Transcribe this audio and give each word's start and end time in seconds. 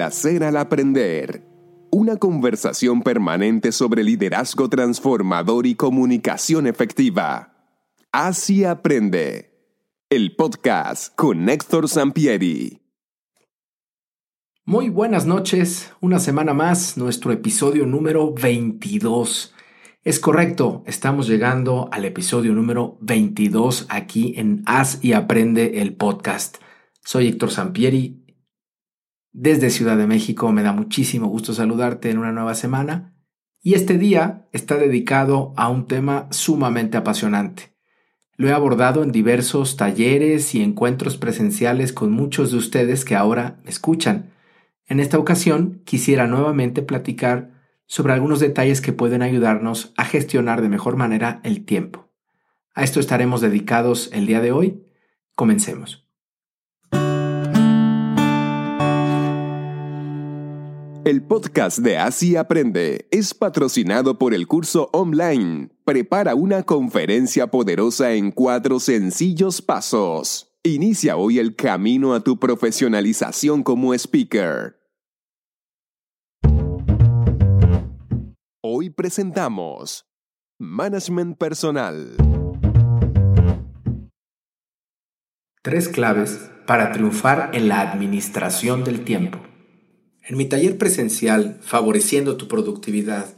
Hacer 0.00 0.44
al 0.44 0.56
aprender. 0.56 1.46
Una 1.90 2.16
conversación 2.16 3.02
permanente 3.02 3.70
sobre 3.70 4.02
liderazgo 4.02 4.68
transformador 4.68 5.66
y 5.66 5.74
comunicación 5.74 6.66
efectiva. 6.66 7.54
Así 8.10 8.64
aprende. 8.64 9.52
El 10.10 10.34
podcast 10.36 11.14
con 11.14 11.48
Héctor 11.48 11.88
Sampieri. 11.88 12.80
Muy 14.64 14.88
buenas 14.88 15.26
noches, 15.26 15.92
una 16.00 16.18
semana 16.18 16.54
más, 16.54 16.96
nuestro 16.96 17.32
episodio 17.32 17.84
número 17.84 18.32
22. 18.32 19.54
Es 20.02 20.18
correcto, 20.18 20.82
estamos 20.86 21.28
llegando 21.28 21.88
al 21.92 22.04
episodio 22.06 22.54
número 22.54 22.96
22 23.02 23.86
aquí 23.90 24.34
en 24.36 24.62
Haz 24.66 25.04
y 25.04 25.12
Aprende 25.12 25.82
el 25.82 25.94
podcast. 25.94 26.56
Soy 27.04 27.28
Héctor 27.28 27.50
Sampieri 27.50 28.23
desde 29.34 29.68
Ciudad 29.68 29.98
de 29.98 30.06
México. 30.06 30.50
Me 30.52 30.62
da 30.62 30.72
muchísimo 30.72 31.26
gusto 31.26 31.52
saludarte 31.52 32.10
en 32.10 32.16
una 32.18 32.32
nueva 32.32 32.54
semana. 32.54 33.14
Y 33.60 33.74
este 33.74 33.98
día 33.98 34.48
está 34.52 34.76
dedicado 34.76 35.52
a 35.56 35.68
un 35.68 35.86
tema 35.86 36.28
sumamente 36.30 36.96
apasionante. 36.96 37.74
Lo 38.36 38.48
he 38.48 38.52
abordado 38.52 39.02
en 39.02 39.12
diversos 39.12 39.76
talleres 39.76 40.54
y 40.54 40.62
encuentros 40.62 41.16
presenciales 41.16 41.92
con 41.92 42.10
muchos 42.12 42.50
de 42.50 42.58
ustedes 42.58 43.04
que 43.04 43.16
ahora 43.16 43.60
me 43.64 43.70
escuchan. 43.70 44.32
En 44.86 45.00
esta 45.00 45.18
ocasión 45.18 45.82
quisiera 45.84 46.26
nuevamente 46.26 46.82
platicar 46.82 47.52
sobre 47.86 48.12
algunos 48.12 48.40
detalles 48.40 48.80
que 48.80 48.92
pueden 48.92 49.22
ayudarnos 49.22 49.92
a 49.96 50.04
gestionar 50.04 50.62
de 50.62 50.68
mejor 50.68 50.96
manera 50.96 51.40
el 51.44 51.64
tiempo. 51.64 52.10
A 52.74 52.82
esto 52.82 52.98
estaremos 52.98 53.40
dedicados 53.40 54.10
el 54.12 54.26
día 54.26 54.40
de 54.40 54.52
hoy. 54.52 54.84
Comencemos. 55.34 56.03
El 61.04 61.22
podcast 61.22 61.80
de 61.80 61.98
Así 61.98 62.34
Aprende 62.34 63.08
es 63.10 63.34
patrocinado 63.34 64.18
por 64.18 64.32
el 64.32 64.46
curso 64.46 64.88
online 64.94 65.68
Prepara 65.84 66.34
una 66.34 66.62
conferencia 66.62 67.48
poderosa 67.48 68.14
en 68.14 68.32
cuatro 68.32 68.80
sencillos 68.80 69.60
pasos. 69.60 70.56
Inicia 70.62 71.18
hoy 71.18 71.38
el 71.38 71.56
camino 71.56 72.14
a 72.14 72.20
tu 72.20 72.40
profesionalización 72.40 73.62
como 73.62 73.92
speaker. 73.92 74.78
Hoy 78.62 78.88
presentamos 78.88 80.06
Management 80.58 81.36
Personal. 81.36 82.16
Tres 85.60 85.88
claves 85.88 86.50
para 86.66 86.92
triunfar 86.92 87.50
en 87.52 87.68
la 87.68 87.82
administración 87.82 88.84
del 88.84 89.04
tiempo. 89.04 89.53
En 90.26 90.38
mi 90.38 90.46
taller 90.46 90.78
presencial, 90.78 91.58
Favoreciendo 91.60 92.36
tu 92.38 92.48
productividad, 92.48 93.34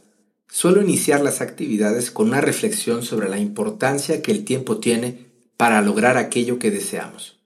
suelo 0.46 0.80
iniciar 0.80 1.20
las 1.20 1.40
actividades 1.40 2.12
con 2.12 2.28
una 2.28 2.40
reflexión 2.40 3.02
sobre 3.02 3.28
la 3.28 3.40
importancia 3.40 4.22
que 4.22 4.30
el 4.30 4.44
tiempo 4.44 4.78
tiene 4.78 5.26
para 5.56 5.82
lograr 5.82 6.16
aquello 6.16 6.60
que 6.60 6.70
deseamos. 6.70 7.40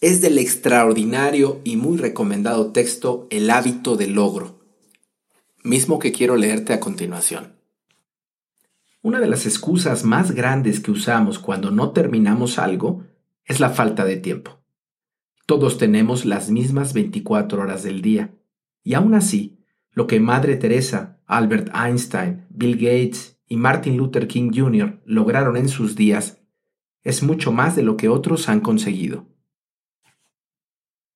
Es 0.00 0.20
del 0.20 0.38
extraordinario 0.38 1.60
y 1.64 1.76
muy 1.76 1.96
recomendado 1.96 2.70
texto 2.70 3.26
El 3.30 3.50
hábito 3.50 3.96
del 3.96 4.12
logro, 4.12 4.60
mismo 5.64 5.98
que 5.98 6.12
quiero 6.12 6.36
leerte 6.36 6.72
a 6.72 6.78
continuación. 6.78 7.56
Una 9.02 9.18
de 9.18 9.26
las 9.26 9.46
excusas 9.46 10.04
más 10.04 10.30
grandes 10.30 10.78
que 10.78 10.92
usamos 10.92 11.40
cuando 11.40 11.72
no 11.72 11.90
terminamos 11.90 12.58
algo 12.58 13.02
es 13.46 13.58
la 13.58 13.70
falta 13.70 14.04
de 14.04 14.16
tiempo. 14.16 14.60
Todos 15.44 15.76
tenemos 15.76 16.24
las 16.24 16.50
mismas 16.50 16.92
24 16.92 17.60
horas 17.60 17.82
del 17.82 18.00
día 18.00 18.35
y 18.86 18.94
aún 18.94 19.14
así, 19.14 19.58
lo 19.90 20.06
que 20.06 20.20
Madre 20.20 20.54
Teresa, 20.54 21.18
Albert 21.26 21.74
Einstein, 21.74 22.46
Bill 22.50 22.76
Gates 22.76 23.36
y 23.48 23.56
Martin 23.56 23.96
Luther 23.96 24.28
King 24.28 24.52
Jr. 24.54 25.02
lograron 25.04 25.56
en 25.56 25.68
sus 25.68 25.96
días 25.96 26.40
es 27.02 27.24
mucho 27.24 27.50
más 27.50 27.74
de 27.74 27.82
lo 27.82 27.96
que 27.96 28.08
otros 28.08 28.48
han 28.48 28.60
conseguido. 28.60 29.26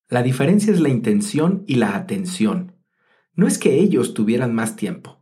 La 0.08 0.24
diferencia 0.24 0.72
es 0.72 0.80
la 0.80 0.88
intención 0.88 1.62
y 1.68 1.76
la 1.76 1.94
atención. 1.94 2.72
No 3.34 3.46
es 3.46 3.56
que 3.56 3.78
ellos 3.78 4.14
tuvieran 4.14 4.52
más 4.52 4.74
tiempo, 4.74 5.20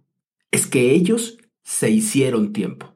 es 0.50 0.66
que 0.66 0.92
ellos 0.92 1.36
se 1.62 1.90
hicieron 1.90 2.54
tiempo. 2.54 2.94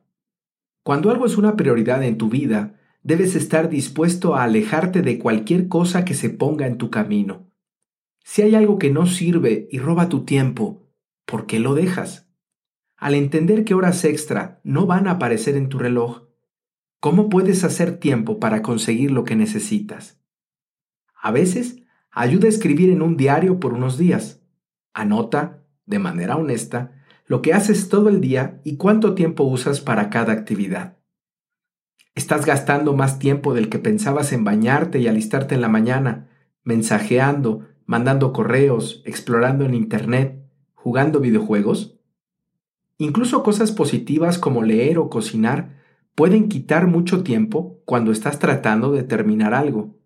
Cuando 0.83 1.11
algo 1.11 1.27
es 1.27 1.37
una 1.37 1.57
prioridad 1.57 2.03
en 2.05 2.17
tu 2.17 2.31
vida, 2.31 2.81
debes 3.03 3.35
estar 3.35 3.69
dispuesto 3.69 4.35
a 4.35 4.45
alejarte 4.45 5.03
de 5.03 5.19
cualquier 5.19 5.69
cosa 5.69 6.07
que 6.07 6.15
se 6.15 6.31
ponga 6.31 6.67
en 6.67 6.79
tu 6.79 6.89
camino 6.89 7.52
si 8.25 8.43
hay 8.43 8.55
algo 8.55 8.79
que 8.79 8.91
no 8.91 9.07
sirve 9.07 9.69
y 9.71 9.79
roba 9.79 10.09
tu 10.09 10.25
tiempo, 10.25 10.89
¿por 11.27 11.47
qué 11.47 11.59
lo 11.59 11.75
dejas? 11.75 12.29
Al 12.97 13.15
entender 13.15 13.65
que 13.65 13.75
horas 13.75 14.05
extra 14.05 14.61
no 14.63 14.87
van 14.87 15.09
a 15.09 15.13
aparecer 15.13 15.57
en 15.57 15.69
tu 15.69 15.79
reloj, 15.79 16.29
¿cómo 17.01 17.29
puedes 17.29 17.65
hacer 17.65 17.99
tiempo 17.99 18.39
para 18.39 18.63
conseguir 18.63 19.11
lo 19.11 19.25
que 19.25 19.35
necesitas? 19.35 20.21
A 21.21 21.33
veces, 21.33 21.83
ayuda 22.11 22.47
a 22.47 22.51
escribir 22.51 22.91
en 22.91 23.03
un 23.03 23.17
diario 23.17 23.59
por 23.59 23.73
unos 23.73 23.99
días. 23.99 24.41
Anota, 24.93 25.65
de 25.87 25.99
manera 25.99 26.37
honesta, 26.37 26.93
lo 27.27 27.43
que 27.43 27.55
haces 27.55 27.89
todo 27.89 28.09
el 28.09 28.21
día 28.21 28.61
y 28.63 28.77
cuánto 28.77 29.15
tiempo 29.15 29.45
usas 29.45 29.81
para 29.81 30.11
cada 30.11 30.33
actividad. 30.33 30.99
Estás 32.15 32.45
gastando 32.45 32.95
más 32.95 33.19
tiempo 33.19 33.55
del 33.55 33.69
que 33.69 33.79
pensabas 33.79 34.33
en 34.33 34.45
bañarte 34.45 34.99
y 34.99 35.09
alistarte 35.09 35.55
en 35.55 35.63
la 35.63 35.69
mañana, 35.69 36.29
mensajeando, 36.63 37.67
mandando 37.93 38.33
correos, 38.33 39.03
explorando 39.05 39.67
en 39.67 39.75
Internet, 39.75 40.43
jugando 40.73 41.21
videojuegos? 41.21 42.01
Incluso 42.97 43.43
cosas 43.43 43.71
positivas 43.71 44.39
como 44.39 44.63
leer 44.63 44.97
o 44.97 45.11
cocinar 45.11 45.77
pueden 46.15 46.49
quitar 46.49 46.87
mucho 46.87 47.23
tiempo 47.23 47.83
cuando 47.85 48.11
estás 48.11 48.39
tratando 48.39 48.93
de 48.93 49.03
terminar 49.03 49.53
algo. 49.53 49.99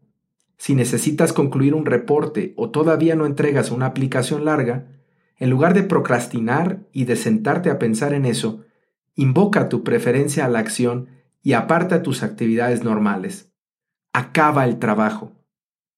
Si 0.57 0.75
necesitas 0.75 1.33
concluir 1.33 1.77
un 1.77 1.87
reporte 1.87 2.55
o 2.57 2.71
todavía 2.71 3.15
no 3.15 3.25
entregas 3.25 3.71
una 3.71 3.87
aplicación 3.87 4.45
larga, 4.45 4.89
en 5.39 5.49
lugar 5.49 5.73
de 5.73 5.85
procrastinar 5.85 6.89
y 6.91 7.05
de 7.05 7.15
sentarte 7.15 7.71
a 7.71 7.79
pensar 7.79 8.15
en 8.15 8.27
eso, 8.27 8.65
invoca 9.15 9.69
tu 9.69 9.85
preferencia 9.85 10.45
a 10.45 10.49
la 10.49 10.59
acción 10.59 11.11
y 11.41 11.53
aparta 11.53 12.03
tus 12.03 12.25
actividades 12.25 12.83
normales. 12.83 13.53
Acaba 14.13 14.65
el 14.65 14.81
trabajo. 14.81 15.31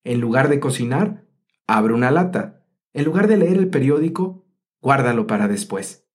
En 0.04 0.20
lugar 0.20 0.50
de 0.50 0.60
cocinar, 0.60 1.27
Abre 1.68 1.94
una 1.94 2.10
lata. 2.10 2.64
En 2.94 3.04
lugar 3.04 3.28
de 3.28 3.36
leer 3.36 3.58
el 3.58 3.68
periódico, 3.68 4.46
guárdalo 4.80 5.26
para 5.26 5.46
después. 5.46 6.08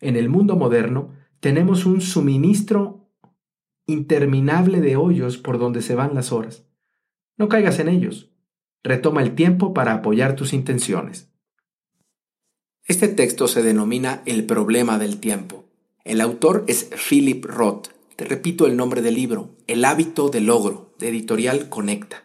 En 0.00 0.16
el 0.16 0.28
mundo 0.28 0.56
moderno 0.56 1.12
tenemos 1.40 1.84
un 1.84 2.00
suministro 2.00 3.10
interminable 3.86 4.80
de 4.80 4.96
hoyos 4.96 5.36
por 5.36 5.58
donde 5.58 5.82
se 5.82 5.94
van 5.94 6.14
las 6.14 6.32
horas. 6.32 6.64
No 7.36 7.48
caigas 7.48 7.78
en 7.80 7.88
ellos. 7.88 8.32
Retoma 8.82 9.22
el 9.22 9.34
tiempo 9.34 9.74
para 9.74 9.92
apoyar 9.92 10.36
tus 10.36 10.54
intenciones. 10.54 11.30
Este 12.86 13.08
texto 13.08 13.46
se 13.46 13.62
denomina 13.62 14.22
El 14.24 14.46
problema 14.46 14.98
del 14.98 15.20
tiempo. 15.20 15.66
El 16.04 16.22
autor 16.22 16.64
es 16.66 16.90
Philip 17.08 17.44
Roth. 17.44 17.88
Te 18.16 18.24
repito 18.24 18.66
el 18.66 18.76
nombre 18.76 19.02
del 19.02 19.14
libro, 19.14 19.56
El 19.66 19.84
hábito 19.84 20.30
del 20.30 20.46
logro, 20.46 20.94
de 20.98 21.08
editorial 21.08 21.68
Conecta. 21.68 22.24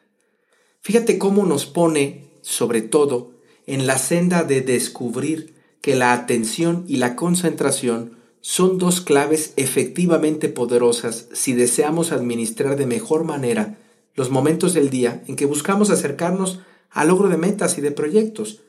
Fíjate 0.81 1.17
cómo 1.17 1.45
nos 1.45 1.65
pone, 1.65 2.28
sobre 2.49 2.81
todo, 2.81 3.29
en 3.67 3.85
la 3.85 3.99
senda 3.99 4.43
de 4.43 4.61
descubrir 4.61 5.53
que 5.81 5.95
la 5.95 6.13
atención 6.13 6.83
y 6.87 6.97
la 6.97 7.15
concentración 7.15 8.17
son 8.41 8.79
dos 8.79 9.01
claves 9.01 9.53
efectivamente 9.55 10.49
poderosas 10.49 11.27
si 11.31 11.53
deseamos 11.53 12.11
administrar 12.11 12.75
de 12.75 12.87
mejor 12.87 13.23
manera 13.23 13.77
los 14.15 14.31
momentos 14.31 14.73
del 14.73 14.89
día 14.89 15.23
en 15.27 15.35
que 15.35 15.45
buscamos 15.45 15.91
acercarnos 15.91 16.59
al 16.89 17.09
logro 17.09 17.29
de 17.29 17.37
metas 17.37 17.77
y 17.77 17.81
de 17.81 17.91
proyectos. 17.91 18.61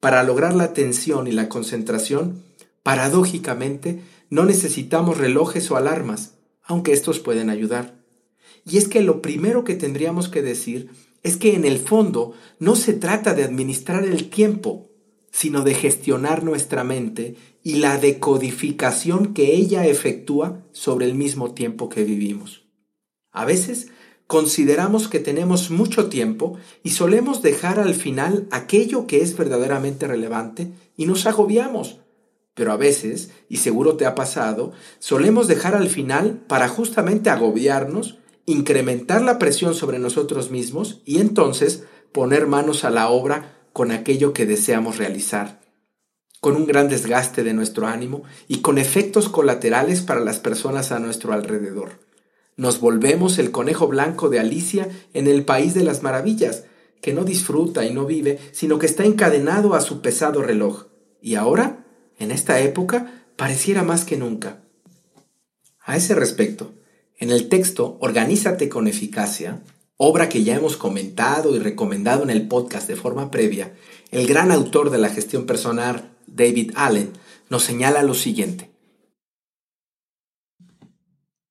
Para 0.00 0.22
lograr 0.22 0.54
la 0.54 0.64
atención 0.64 1.26
y 1.26 1.32
la 1.32 1.50
concentración, 1.50 2.42
paradójicamente, 2.82 4.00
no 4.30 4.46
necesitamos 4.46 5.18
relojes 5.18 5.70
o 5.70 5.76
alarmas, 5.76 6.32
aunque 6.62 6.94
estos 6.94 7.20
pueden 7.20 7.50
ayudar. 7.50 7.96
Y 8.64 8.78
es 8.78 8.88
que 8.88 9.02
lo 9.02 9.20
primero 9.20 9.62
que 9.62 9.74
tendríamos 9.74 10.30
que 10.30 10.40
decir 10.40 10.88
es 11.26 11.36
que 11.36 11.54
en 11.54 11.64
el 11.64 11.78
fondo 11.78 12.34
no 12.60 12.76
se 12.76 12.92
trata 12.92 13.34
de 13.34 13.42
administrar 13.42 14.04
el 14.04 14.30
tiempo, 14.30 14.90
sino 15.32 15.62
de 15.62 15.74
gestionar 15.74 16.44
nuestra 16.44 16.84
mente 16.84 17.34
y 17.64 17.74
la 17.74 17.98
decodificación 17.98 19.34
que 19.34 19.54
ella 19.54 19.86
efectúa 19.86 20.62
sobre 20.70 21.06
el 21.06 21.14
mismo 21.14 21.52
tiempo 21.52 21.88
que 21.88 22.04
vivimos. 22.04 22.62
A 23.32 23.44
veces 23.44 23.88
consideramos 24.28 25.08
que 25.08 25.18
tenemos 25.18 25.70
mucho 25.70 26.08
tiempo 26.08 26.58
y 26.84 26.90
solemos 26.90 27.42
dejar 27.42 27.80
al 27.80 27.94
final 27.94 28.46
aquello 28.52 29.08
que 29.08 29.20
es 29.20 29.36
verdaderamente 29.36 30.06
relevante 30.06 30.70
y 30.96 31.06
nos 31.06 31.26
agobiamos. 31.26 31.98
Pero 32.54 32.72
a 32.72 32.76
veces, 32.76 33.30
y 33.48 33.58
seguro 33.58 33.96
te 33.96 34.06
ha 34.06 34.14
pasado, 34.14 34.72
solemos 35.00 35.48
dejar 35.48 35.74
al 35.74 35.88
final 35.88 36.40
para 36.46 36.68
justamente 36.68 37.30
agobiarnos, 37.30 38.18
incrementar 38.46 39.22
la 39.22 39.38
presión 39.38 39.74
sobre 39.74 39.98
nosotros 39.98 40.50
mismos 40.50 41.02
y 41.04 41.18
entonces 41.18 41.84
poner 42.12 42.46
manos 42.46 42.84
a 42.84 42.90
la 42.90 43.10
obra 43.10 43.56
con 43.72 43.90
aquello 43.90 44.32
que 44.32 44.46
deseamos 44.46 44.96
realizar, 44.96 45.60
con 46.40 46.56
un 46.56 46.66
gran 46.66 46.88
desgaste 46.88 47.42
de 47.42 47.52
nuestro 47.52 47.86
ánimo 47.86 48.22
y 48.48 48.60
con 48.60 48.78
efectos 48.78 49.28
colaterales 49.28 50.00
para 50.00 50.20
las 50.20 50.38
personas 50.38 50.92
a 50.92 50.98
nuestro 51.00 51.32
alrededor. 51.32 52.00
Nos 52.56 52.80
volvemos 52.80 53.38
el 53.38 53.50
conejo 53.50 53.86
blanco 53.88 54.30
de 54.30 54.38
Alicia 54.38 54.88
en 55.12 55.26
el 55.26 55.44
país 55.44 55.74
de 55.74 55.84
las 55.84 56.02
maravillas, 56.02 56.64
que 57.02 57.12
no 57.12 57.24
disfruta 57.24 57.84
y 57.84 57.92
no 57.92 58.06
vive, 58.06 58.38
sino 58.52 58.78
que 58.78 58.86
está 58.86 59.04
encadenado 59.04 59.74
a 59.74 59.82
su 59.82 60.00
pesado 60.00 60.42
reloj. 60.42 60.86
Y 61.20 61.34
ahora, 61.34 61.84
en 62.18 62.30
esta 62.30 62.60
época, 62.60 63.24
pareciera 63.36 63.82
más 63.82 64.04
que 64.06 64.16
nunca. 64.16 64.62
A 65.80 65.96
ese 65.96 66.14
respecto, 66.14 66.72
en 67.18 67.30
el 67.30 67.48
texto 67.48 67.96
Organízate 68.00 68.68
con 68.68 68.88
eficacia, 68.88 69.62
obra 69.96 70.28
que 70.28 70.44
ya 70.44 70.56
hemos 70.56 70.76
comentado 70.76 71.56
y 71.56 71.58
recomendado 71.58 72.22
en 72.22 72.30
el 72.30 72.48
podcast 72.48 72.88
de 72.88 72.96
forma 72.96 73.30
previa, 73.30 73.74
el 74.10 74.26
gran 74.26 74.50
autor 74.52 74.90
de 74.90 74.98
la 74.98 75.08
gestión 75.08 75.46
personal, 75.46 76.10
David 76.26 76.72
Allen, 76.74 77.10
nos 77.48 77.62
señala 77.62 78.02
lo 78.02 78.14
siguiente. 78.14 78.70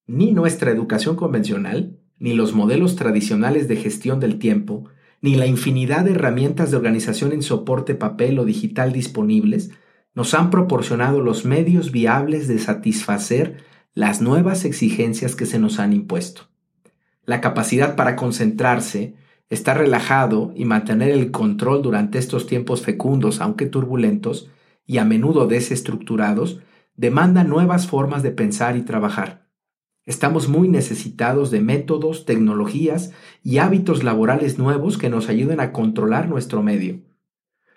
Ni 0.07 0.31
nuestra 0.31 0.71
educación 0.71 1.15
convencional, 1.15 1.99
ni 2.19 2.33
los 2.33 2.53
modelos 2.53 2.95
tradicionales 2.95 3.67
de 3.67 3.77
gestión 3.77 4.19
del 4.19 4.37
tiempo, 4.37 4.85
ni 5.21 5.35
la 5.35 5.47
infinidad 5.47 6.05
de 6.05 6.11
herramientas 6.11 6.69
de 6.69 6.77
organización 6.77 7.31
en 7.31 7.41
soporte 7.41 7.95
papel 7.95 8.37
o 8.37 8.45
digital 8.45 8.93
disponibles 8.93 9.71
nos 10.13 10.33
han 10.33 10.49
proporcionado 10.49 11.21
los 11.21 11.45
medios 11.45 11.91
viables 11.91 12.47
de 12.47 12.59
satisfacer 12.59 13.57
las 13.95 14.19
nuevas 14.21 14.65
exigencias 14.65 15.37
que 15.37 15.45
se 15.45 15.57
nos 15.57 15.79
han 15.79 15.93
impuesto. 15.93 16.49
La 17.23 17.39
capacidad 17.39 17.95
para 17.95 18.17
concentrarse, 18.17 19.15
estar 19.49 19.77
relajado 19.77 20.51
y 20.53 20.65
mantener 20.65 21.11
el 21.11 21.31
control 21.31 21.81
durante 21.81 22.19
estos 22.19 22.45
tiempos 22.45 22.81
fecundos, 22.81 23.39
aunque 23.39 23.67
turbulentos, 23.67 24.51
y 24.85 24.97
a 24.97 25.05
menudo 25.05 25.47
desestructurados, 25.47 26.59
demanda 26.97 27.45
nuevas 27.45 27.87
formas 27.87 28.21
de 28.21 28.31
pensar 28.31 28.75
y 28.75 28.81
trabajar. 28.81 29.47
Estamos 30.03 30.49
muy 30.49 30.67
necesitados 30.67 31.49
de 31.49 31.61
métodos, 31.61 32.25
tecnologías 32.25 33.13
y 33.43 33.59
hábitos 33.59 34.03
laborales 34.03 34.59
nuevos 34.59 34.97
que 34.97 35.09
nos 35.09 35.29
ayuden 35.29 35.61
a 35.61 35.71
controlar 35.71 36.27
nuestro 36.27 36.61
medio. 36.61 36.99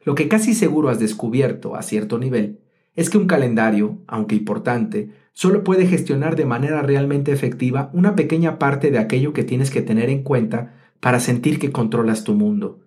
Lo 0.04 0.16
que 0.16 0.26
casi 0.26 0.52
seguro 0.52 0.88
has 0.88 0.98
descubierto 0.98 1.76
a 1.76 1.82
cierto 1.82 2.18
nivel 2.18 2.58
es 2.98 3.10
que 3.10 3.18
un 3.18 3.28
calendario, 3.28 3.98
aunque 4.08 4.34
importante, 4.34 5.10
solo 5.32 5.62
puede 5.62 5.86
gestionar 5.86 6.34
de 6.34 6.44
manera 6.44 6.82
realmente 6.82 7.30
efectiva 7.30 7.90
una 7.92 8.16
pequeña 8.16 8.58
parte 8.58 8.90
de 8.90 8.98
aquello 8.98 9.32
que 9.32 9.44
tienes 9.44 9.70
que 9.70 9.82
tener 9.82 10.10
en 10.10 10.24
cuenta 10.24 10.74
para 10.98 11.20
sentir 11.20 11.60
que 11.60 11.70
controlas 11.70 12.24
tu 12.24 12.34
mundo. 12.34 12.80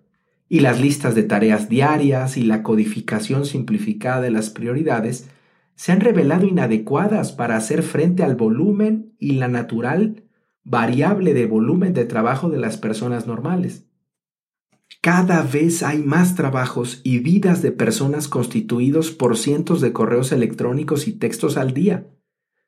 Y 0.50 0.60
las 0.60 0.82
listas 0.82 1.14
de 1.14 1.22
tareas 1.22 1.70
diarias 1.70 2.36
y 2.36 2.42
la 2.42 2.62
codificación 2.62 3.46
simplificada 3.46 4.20
de 4.20 4.30
las 4.30 4.50
prioridades 4.50 5.30
se 5.76 5.92
han 5.92 6.00
revelado 6.00 6.46
inadecuadas 6.46 7.32
para 7.32 7.56
hacer 7.56 7.82
frente 7.82 8.22
al 8.22 8.36
volumen 8.36 9.14
y 9.18 9.32
la 9.36 9.48
natural 9.48 10.24
variable 10.62 11.32
de 11.32 11.46
volumen 11.46 11.94
de 11.94 12.04
trabajo 12.04 12.50
de 12.50 12.58
las 12.58 12.76
personas 12.76 13.26
normales. 13.26 13.86
Cada 15.02 15.42
vez 15.42 15.82
hay 15.82 15.98
más 15.98 16.36
trabajos 16.36 17.00
y 17.02 17.18
vidas 17.18 17.60
de 17.60 17.72
personas 17.72 18.28
constituidos 18.28 19.10
por 19.10 19.36
cientos 19.36 19.80
de 19.80 19.92
correos 19.92 20.30
electrónicos 20.30 21.08
y 21.08 21.12
textos 21.12 21.56
al 21.56 21.74
día, 21.74 22.06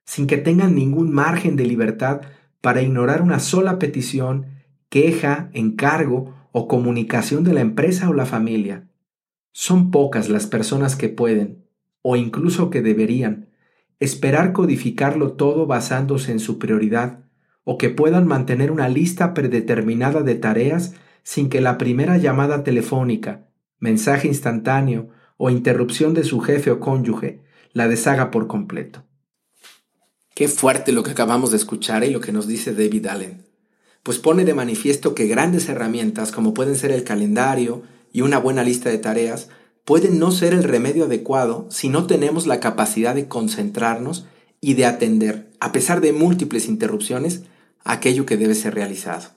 sin 0.05 0.27
que 0.27 0.39
tengan 0.39 0.75
ningún 0.75 1.13
margen 1.13 1.55
de 1.55 1.65
libertad 1.65 2.23
para 2.61 2.83
ignorar 2.83 3.23
una 3.23 3.39
sola 3.39 3.79
petición, 3.79 4.47
queja, 4.89 5.49
encargo 5.53 6.35
o 6.51 6.67
comunicación 6.67 7.45
de 7.45 7.53
la 7.53 7.61
empresa 7.61 8.09
o 8.09 8.13
la 8.13 8.27
familia. 8.27 8.89
Son 9.53 9.93
pocas 9.93 10.29
las 10.29 10.49
personas 10.49 10.97
que 10.97 11.09
pueden, 11.09 11.69
o 12.03 12.17
incluso 12.17 12.69
que 12.69 12.83
deberían, 12.83 13.51
esperar 14.01 14.53
codificarlo 14.53 15.35
todo 15.35 15.69
basándose 15.69 16.33
en 16.33 16.41
su 16.41 16.59
prioridad, 16.59 17.27
o 17.63 17.79
que 17.79 17.91
puedan 17.91 18.27
mantener 18.27 18.73
una 18.73 18.89
lista 18.89 19.35
predeterminada 19.35 20.23
de 20.23 20.35
tareas 20.35 20.97
sin 21.25 21.49
que 21.49 21.61
la 21.61 21.79
primera 21.79 22.19
llamada 22.19 22.63
telefónica, 22.63 23.49
mensaje 23.81 24.29
instantáneo 24.29 25.09
o 25.37 25.51
interrupción 25.51 26.15
de 26.15 26.23
su 26.23 26.41
jefe 26.41 26.71
o 26.71 26.79
cónyuge 26.79 27.43
la 27.73 27.89
deshaga 27.89 28.31
por 28.31 28.47
completo. 28.47 29.05
Qué 30.35 30.49
fuerte 30.49 30.93
lo 30.93 31.03
que 31.03 31.11
acabamos 31.11 31.51
de 31.51 31.57
escuchar 31.57 32.05
y 32.05 32.11
lo 32.11 32.21
que 32.21 32.33
nos 32.33 32.47
dice 32.47 32.73
David 32.73 33.07
Allen, 33.07 33.47
pues 34.03 34.19
pone 34.19 34.45
de 34.45 34.55
manifiesto 34.55 35.15
que 35.15 35.27
grandes 35.27 35.69
herramientas 35.69 36.31
como 36.31 36.55
pueden 36.55 36.77
ser 36.77 36.93
el 36.93 37.05
calendario 37.05 37.83
y 38.13 38.21
una 38.21 38.39
buena 38.39 38.63
lista 38.63 38.91
de 38.91 38.99
tareas 38.99 39.49
puede 39.85 40.11
no 40.11 40.31
ser 40.31 40.53
el 40.55 40.65
remedio 40.65 41.05
adecuado 41.05 41.67
si 41.71 41.89
no 41.89 42.07
tenemos 42.07 42.47
la 42.47 42.61
capacidad 42.61 43.15
de 43.15 43.29
concentrarnos 43.29 44.27
y 44.61 44.75
de 44.75 44.87
atender, 44.87 45.51
a 45.61 45.73
pesar 45.73 46.01
de 46.01 46.13
múltiples 46.13 46.69
interrupciones, 46.69 47.43
aquello 47.85 48.25
que 48.25 48.37
debe 48.37 48.55
ser 48.55 48.75
realizado. 48.75 49.31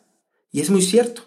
Y 0.51 0.61
es 0.61 0.69
muy 0.69 0.81
cierto. 0.81 1.26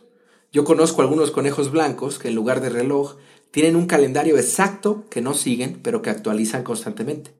Yo 0.52 0.64
conozco 0.64 1.02
algunos 1.02 1.30
conejos 1.30 1.70
blancos 1.70 2.18
que 2.18 2.28
en 2.28 2.34
lugar 2.34 2.60
de 2.60 2.70
reloj 2.70 3.16
tienen 3.52 3.76
un 3.76 3.86
calendario 3.86 4.36
exacto 4.36 5.04
que 5.08 5.20
no 5.20 5.34
siguen, 5.34 5.78
pero 5.82 6.02
que 6.02 6.10
actualizan 6.10 6.64
constantemente. 6.64 7.32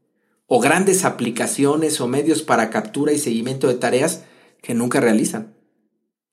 O 0.46 0.60
grandes 0.60 1.04
aplicaciones 1.04 2.00
o 2.00 2.06
medios 2.06 2.42
para 2.42 2.70
captura 2.70 3.12
y 3.12 3.18
seguimiento 3.18 3.66
de 3.68 3.74
tareas 3.74 4.24
que 4.62 4.74
nunca 4.74 5.00
realizan. 5.00 5.54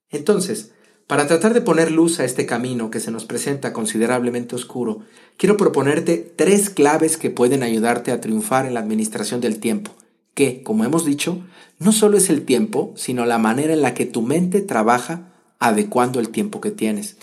Entonces, 0.09 0.71
para 1.07 1.25
tratar 1.25 1.53
de 1.53 1.61
poner 1.61 1.91
luz 1.91 2.19
a 2.19 2.25
este 2.25 2.45
camino 2.45 2.91
que 2.91 2.99
se 2.99 3.11
nos 3.11 3.25
presenta 3.25 3.73
considerablemente 3.73 4.55
oscuro, 4.55 4.99
quiero 5.37 5.57
proponerte 5.57 6.17
tres 6.35 6.69
claves 6.69 7.17
que 7.17 7.29
pueden 7.29 7.63
ayudarte 7.63 8.11
a 8.11 8.21
triunfar 8.21 8.65
en 8.65 8.73
la 8.73 8.81
administración 8.81 9.39
del 9.39 9.59
tiempo, 9.59 9.91
que, 10.33 10.63
como 10.63 10.83
hemos 10.83 11.05
dicho, 11.05 11.41
no 11.79 11.91
solo 11.91 12.17
es 12.17 12.29
el 12.29 12.43
tiempo, 12.43 12.93
sino 12.95 13.25
la 13.25 13.37
manera 13.37 13.73
en 13.73 13.81
la 13.81 13.93
que 13.93 14.05
tu 14.05 14.21
mente 14.21 14.61
trabaja 14.61 15.33
adecuando 15.59 16.19
el 16.19 16.29
tiempo 16.29 16.61
que 16.61 16.71
tienes. 16.71 17.17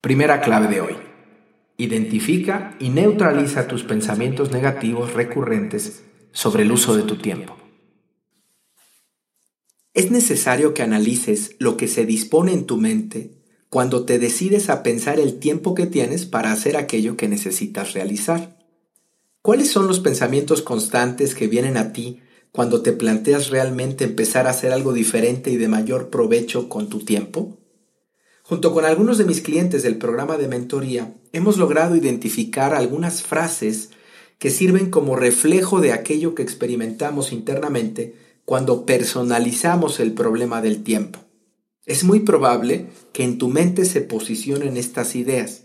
Primera 0.00 0.40
clave 0.40 0.68
de 0.68 0.80
hoy. 0.80 0.96
Identifica 1.76 2.76
y 2.78 2.90
neutraliza 2.90 3.66
tus 3.66 3.82
pensamientos 3.82 4.52
negativos 4.52 5.12
recurrentes 5.14 6.04
sobre 6.32 6.62
el 6.62 6.72
uso 6.72 6.96
de 6.96 7.02
tu 7.02 7.16
tiempo. 7.16 7.56
Es 9.92 10.10
necesario 10.10 10.74
que 10.74 10.82
analices 10.82 11.56
lo 11.58 11.76
que 11.76 11.88
se 11.88 12.04
dispone 12.04 12.52
en 12.52 12.66
tu 12.66 12.76
mente 12.76 13.30
cuando 13.70 14.04
te 14.04 14.18
decides 14.18 14.70
a 14.70 14.82
pensar 14.82 15.18
el 15.18 15.38
tiempo 15.38 15.74
que 15.74 15.86
tienes 15.86 16.26
para 16.26 16.52
hacer 16.52 16.76
aquello 16.76 17.16
que 17.16 17.28
necesitas 17.28 17.92
realizar. 17.92 18.56
¿Cuáles 19.42 19.70
son 19.70 19.86
los 19.86 20.00
pensamientos 20.00 20.62
constantes 20.62 21.34
que 21.34 21.48
vienen 21.48 21.76
a 21.76 21.92
ti 21.92 22.20
cuando 22.54 22.82
te 22.82 22.92
planteas 22.92 23.50
realmente 23.50 24.04
empezar 24.04 24.46
a 24.46 24.50
hacer 24.50 24.72
algo 24.72 24.92
diferente 24.92 25.50
y 25.50 25.56
de 25.56 25.66
mayor 25.66 26.08
provecho 26.08 26.68
con 26.68 26.88
tu 26.88 27.00
tiempo? 27.00 27.58
Junto 28.44 28.72
con 28.72 28.84
algunos 28.84 29.18
de 29.18 29.24
mis 29.24 29.40
clientes 29.40 29.82
del 29.82 29.98
programa 29.98 30.36
de 30.36 30.46
mentoría, 30.46 31.12
hemos 31.32 31.56
logrado 31.56 31.96
identificar 31.96 32.72
algunas 32.72 33.24
frases 33.24 33.90
que 34.38 34.50
sirven 34.50 34.88
como 34.88 35.16
reflejo 35.16 35.80
de 35.80 35.92
aquello 35.92 36.36
que 36.36 36.42
experimentamos 36.42 37.32
internamente 37.32 38.14
cuando 38.44 38.86
personalizamos 38.86 39.98
el 39.98 40.12
problema 40.12 40.62
del 40.62 40.84
tiempo. 40.84 41.18
Es 41.86 42.04
muy 42.04 42.20
probable 42.20 42.86
que 43.12 43.24
en 43.24 43.38
tu 43.38 43.48
mente 43.48 43.84
se 43.84 44.00
posicionen 44.00 44.76
estas 44.76 45.16
ideas. 45.16 45.64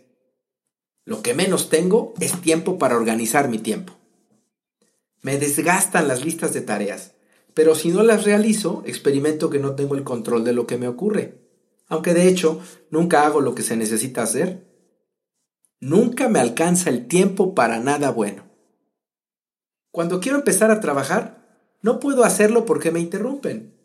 Lo 1.05 1.21
que 1.21 1.35
menos 1.35 1.69
tengo 1.69 2.15
es 2.19 2.41
tiempo 2.41 2.79
para 2.79 2.97
organizar 2.97 3.47
mi 3.47 3.59
tiempo. 3.59 3.98
Me 5.21 5.37
desgastan 5.37 6.07
las 6.07 6.23
listas 6.23 6.53
de 6.53 6.61
tareas, 6.61 7.13
pero 7.53 7.75
si 7.75 7.89
no 7.89 8.03
las 8.03 8.23
realizo, 8.23 8.83
experimento 8.85 9.49
que 9.49 9.59
no 9.59 9.75
tengo 9.75 9.95
el 9.95 10.03
control 10.03 10.43
de 10.43 10.53
lo 10.53 10.65
que 10.65 10.77
me 10.77 10.87
ocurre. 10.87 11.41
Aunque 11.87 12.13
de 12.13 12.27
hecho 12.27 12.61
nunca 12.89 13.25
hago 13.25 13.41
lo 13.41 13.55
que 13.55 13.63
se 13.63 13.75
necesita 13.75 14.23
hacer. 14.23 14.67
Nunca 15.81 16.29
me 16.29 16.39
alcanza 16.39 16.89
el 16.89 17.07
tiempo 17.07 17.55
para 17.55 17.79
nada 17.79 18.11
bueno. 18.11 18.43
Cuando 19.91 20.19
quiero 20.19 20.37
empezar 20.37 20.71
a 20.71 20.79
trabajar, 20.79 21.39
no 21.81 21.99
puedo 21.99 22.23
hacerlo 22.23 22.65
porque 22.65 22.91
me 22.91 22.99
interrumpen. 22.99 23.75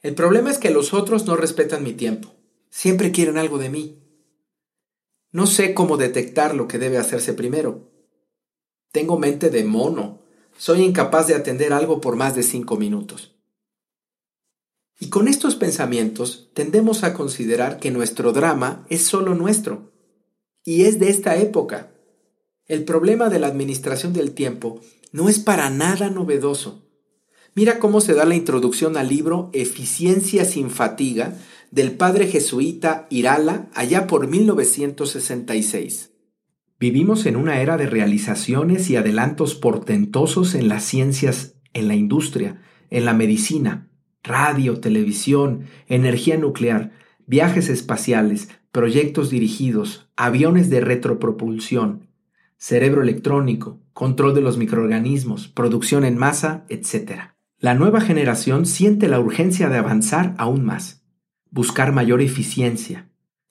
El 0.00 0.14
problema 0.14 0.50
es 0.50 0.58
que 0.58 0.70
los 0.70 0.94
otros 0.94 1.26
no 1.26 1.36
respetan 1.36 1.82
mi 1.82 1.92
tiempo. 1.92 2.34
Siempre 2.70 3.10
quieren 3.10 3.36
algo 3.36 3.58
de 3.58 3.70
mí. 3.70 4.02
No 5.32 5.46
sé 5.46 5.74
cómo 5.74 5.96
detectar 5.96 6.54
lo 6.54 6.68
que 6.68 6.78
debe 6.78 6.98
hacerse 6.98 7.32
primero. 7.32 7.90
Tengo 8.92 9.18
mente 9.18 9.50
de 9.50 9.64
mono. 9.64 10.20
Soy 10.58 10.82
incapaz 10.82 11.28
de 11.28 11.36
atender 11.36 11.72
algo 11.72 12.00
por 12.00 12.16
más 12.16 12.34
de 12.34 12.42
cinco 12.42 12.76
minutos. 12.76 13.36
Y 14.98 15.08
con 15.08 15.28
estos 15.28 15.54
pensamientos 15.54 16.50
tendemos 16.52 17.04
a 17.04 17.14
considerar 17.14 17.78
que 17.78 17.92
nuestro 17.92 18.32
drama 18.32 18.84
es 18.90 19.02
solo 19.04 19.36
nuestro. 19.36 19.92
Y 20.64 20.82
es 20.82 20.98
de 20.98 21.10
esta 21.10 21.36
época. 21.36 21.92
El 22.66 22.84
problema 22.84 23.28
de 23.28 23.38
la 23.38 23.46
administración 23.46 24.12
del 24.12 24.32
tiempo 24.32 24.80
no 25.12 25.28
es 25.28 25.38
para 25.38 25.70
nada 25.70 26.10
novedoso. 26.10 26.84
Mira 27.54 27.78
cómo 27.78 28.00
se 28.00 28.14
da 28.14 28.24
la 28.24 28.34
introducción 28.34 28.96
al 28.96 29.08
libro 29.08 29.50
Eficiencia 29.52 30.44
sin 30.44 30.70
fatiga 30.70 31.38
del 31.70 31.92
padre 31.92 32.26
jesuita 32.26 33.06
Irala 33.10 33.70
allá 33.74 34.08
por 34.08 34.26
1966. 34.26 36.10
Vivimos 36.80 37.26
en 37.26 37.34
una 37.34 37.60
era 37.60 37.76
de 37.76 37.86
realizaciones 37.86 38.88
y 38.88 38.96
adelantos 38.96 39.56
portentosos 39.56 40.54
en 40.54 40.68
las 40.68 40.84
ciencias, 40.84 41.56
en 41.72 41.88
la 41.88 41.96
industria, 41.96 42.62
en 42.90 43.04
la 43.04 43.14
medicina, 43.14 43.88
radio, 44.22 44.78
televisión, 44.78 45.64
energía 45.88 46.36
nuclear, 46.36 46.92
viajes 47.26 47.68
espaciales, 47.68 48.48
proyectos 48.70 49.28
dirigidos, 49.28 50.08
aviones 50.16 50.70
de 50.70 50.80
retropropulsión, 50.80 52.08
cerebro 52.58 53.02
electrónico, 53.02 53.80
control 53.92 54.34
de 54.34 54.42
los 54.42 54.56
microorganismos, 54.56 55.48
producción 55.48 56.04
en 56.04 56.16
masa, 56.16 56.64
etc. 56.68 57.32
La 57.58 57.74
nueva 57.74 58.00
generación 58.00 58.66
siente 58.66 59.08
la 59.08 59.18
urgencia 59.18 59.68
de 59.68 59.78
avanzar 59.78 60.34
aún 60.38 60.64
más, 60.64 61.02
buscar 61.50 61.92
mayor 61.92 62.22
eficiencia. 62.22 63.08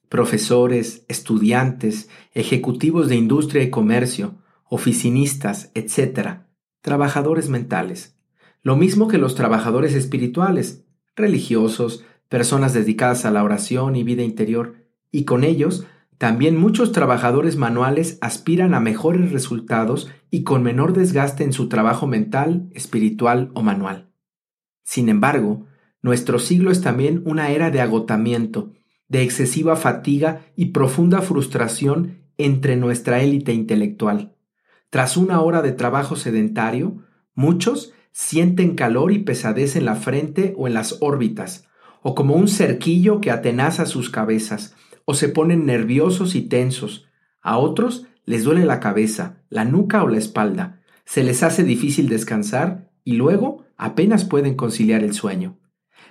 Profesores, 0.09 1.05
estudiantes, 1.07 2.09
ejecutivos 2.33 3.09
de 3.09 3.15
industria 3.15 3.63
y 3.63 3.69
comercio, 3.69 4.35
oficinistas, 4.69 5.71
etc. 5.73 6.41
Trabajadores 6.81 7.49
mentales. 7.49 8.17
Lo 8.61 8.75
mismo 8.75 9.07
que 9.07 9.17
los 9.17 9.35
trabajadores 9.35 9.93
espirituales, 9.93 10.85
religiosos, 11.15 12.03
personas 12.29 12.73
dedicadas 12.73 13.25
a 13.25 13.31
la 13.31 13.43
oración 13.43 13.95
y 13.95 14.03
vida 14.03 14.23
interior, 14.23 14.75
y 15.11 15.25
con 15.25 15.43
ellos 15.43 15.85
también 16.17 16.57
muchos 16.57 16.91
trabajadores 16.91 17.57
manuales 17.57 18.17
aspiran 18.21 18.73
a 18.73 18.79
mejores 18.79 19.31
resultados 19.31 20.09
y 20.31 20.43
con 20.43 20.63
menor 20.63 20.93
desgaste 20.93 21.43
en 21.43 21.53
su 21.53 21.69
trabajo 21.69 22.07
mental, 22.07 22.69
espiritual 22.73 23.51
o 23.53 23.61
manual. 23.61 24.09
Sin 24.83 25.09
embargo, 25.09 25.67
nuestro 26.01 26.39
siglo 26.39 26.71
es 26.71 26.81
también 26.81 27.21
una 27.25 27.51
era 27.51 27.69
de 27.69 27.81
agotamiento, 27.81 28.73
de 29.09 29.21
excesiva 29.21 29.75
fatiga 29.75 30.41
y 30.55 30.67
profunda 30.67 31.21
frustración 31.21 32.19
entre 32.37 32.75
nuestra 32.75 33.21
élite 33.21 33.53
intelectual. 33.53 34.35
Tras 34.89 35.17
una 35.17 35.41
hora 35.41 35.61
de 35.61 35.71
trabajo 35.71 36.15
sedentario, 36.15 37.03
muchos 37.33 37.93
sienten 38.11 38.75
calor 38.75 39.11
y 39.11 39.19
pesadez 39.19 39.75
en 39.75 39.85
la 39.85 39.95
frente 39.95 40.53
o 40.57 40.67
en 40.67 40.73
las 40.73 40.97
órbitas, 41.01 41.65
o 42.01 42.15
como 42.15 42.35
un 42.35 42.47
cerquillo 42.47 43.21
que 43.21 43.31
atenaza 43.31 43.85
sus 43.85 44.09
cabezas, 44.09 44.75
o 45.05 45.13
se 45.13 45.29
ponen 45.29 45.65
nerviosos 45.65 46.35
y 46.35 46.41
tensos. 46.41 47.05
A 47.41 47.57
otros 47.57 48.07
les 48.25 48.43
duele 48.43 48.65
la 48.65 48.79
cabeza, 48.79 49.37
la 49.49 49.65
nuca 49.65 50.03
o 50.03 50.07
la 50.07 50.17
espalda. 50.17 50.81
Se 51.05 51.23
les 51.23 51.43
hace 51.43 51.63
difícil 51.63 52.09
descansar 52.09 52.89
y 53.03 53.13
luego 53.13 53.65
apenas 53.77 54.25
pueden 54.25 54.55
conciliar 54.55 55.03
el 55.03 55.13
sueño. 55.13 55.57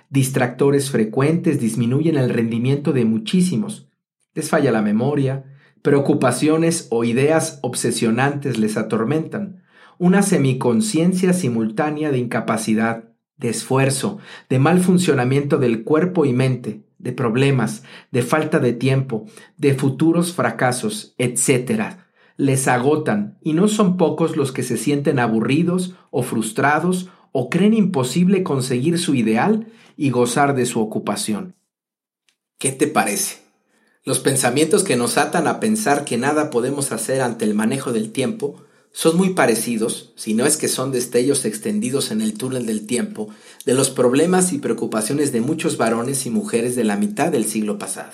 Distractores 0.09 0.89
frecuentes 0.89 1.59
disminuyen 1.59 2.15
el 2.15 2.29
rendimiento 2.29 2.93
de 2.93 3.03
muchísimos. 3.03 3.89
Les 4.33 4.49
falla 4.49 4.71
la 4.71 4.81
memoria, 4.81 5.43
preocupaciones 5.81 6.87
o 6.91 7.03
ideas 7.03 7.59
obsesionantes 7.61 8.57
les 8.57 8.77
atormentan. 8.77 9.63
Una 9.97 10.21
semiconciencia 10.21 11.33
simultánea 11.33 12.11
de 12.11 12.19
incapacidad, 12.19 13.09
de 13.37 13.49
esfuerzo, 13.49 14.19
de 14.49 14.59
mal 14.59 14.79
funcionamiento 14.79 15.57
del 15.57 15.83
cuerpo 15.83 16.25
y 16.25 16.33
mente, 16.33 16.83
de 16.99 17.11
problemas, 17.11 17.83
de 18.11 18.21
falta 18.21 18.59
de 18.59 18.73
tiempo, 18.73 19.25
de 19.57 19.73
futuros 19.73 20.33
fracasos, 20.33 21.15
etc. 21.17 21.97
Les 22.37 22.67
agotan 22.67 23.37
y 23.41 23.53
no 23.53 23.67
son 23.67 23.97
pocos 23.97 24.37
los 24.37 24.51
que 24.51 24.63
se 24.63 24.77
sienten 24.77 25.19
aburridos 25.19 25.95
o 26.11 26.23
frustrados 26.23 27.09
o 27.31 27.49
creen 27.49 27.73
imposible 27.73 28.43
conseguir 28.43 28.97
su 28.97 29.13
ideal 29.13 29.67
y 29.97 30.11
gozar 30.11 30.55
de 30.55 30.65
su 30.65 30.79
ocupación. 30.79 31.55
¿Qué 32.59 32.71
te 32.71 32.87
parece? 32.87 33.39
Los 34.03 34.19
pensamientos 34.19 34.83
que 34.83 34.95
nos 34.95 35.17
atan 35.17 35.47
a 35.47 35.59
pensar 35.59 36.05
que 36.05 36.17
nada 36.17 36.49
podemos 36.49 36.93
hacer 36.93 37.19
ante 37.19 37.43
el 37.43 37.53
manejo 37.53 37.91
del 37.91 38.11
tiempo 38.11 38.63
son 38.93 39.17
muy 39.17 39.31
parecidos, 39.31 40.13
si 40.15 40.33
no 40.33 40.45
es 40.45 40.55
que 40.55 40.69
son 40.69 40.91
destellos 40.91 41.45
extendidos 41.45 42.09
en 42.11 42.21
el 42.21 42.37
túnel 42.37 42.65
del 42.65 42.87
tiempo, 42.87 43.29
de 43.65 43.73
los 43.73 43.89
problemas 43.89 44.53
y 44.53 44.59
preocupaciones 44.59 45.31
de 45.31 45.41
muchos 45.41 45.77
varones 45.77 46.25
y 46.25 46.29
mujeres 46.29 46.75
de 46.75 46.83
la 46.83 46.95
mitad 46.95 47.31
del 47.31 47.45
siglo 47.45 47.77
pasado. 47.77 48.13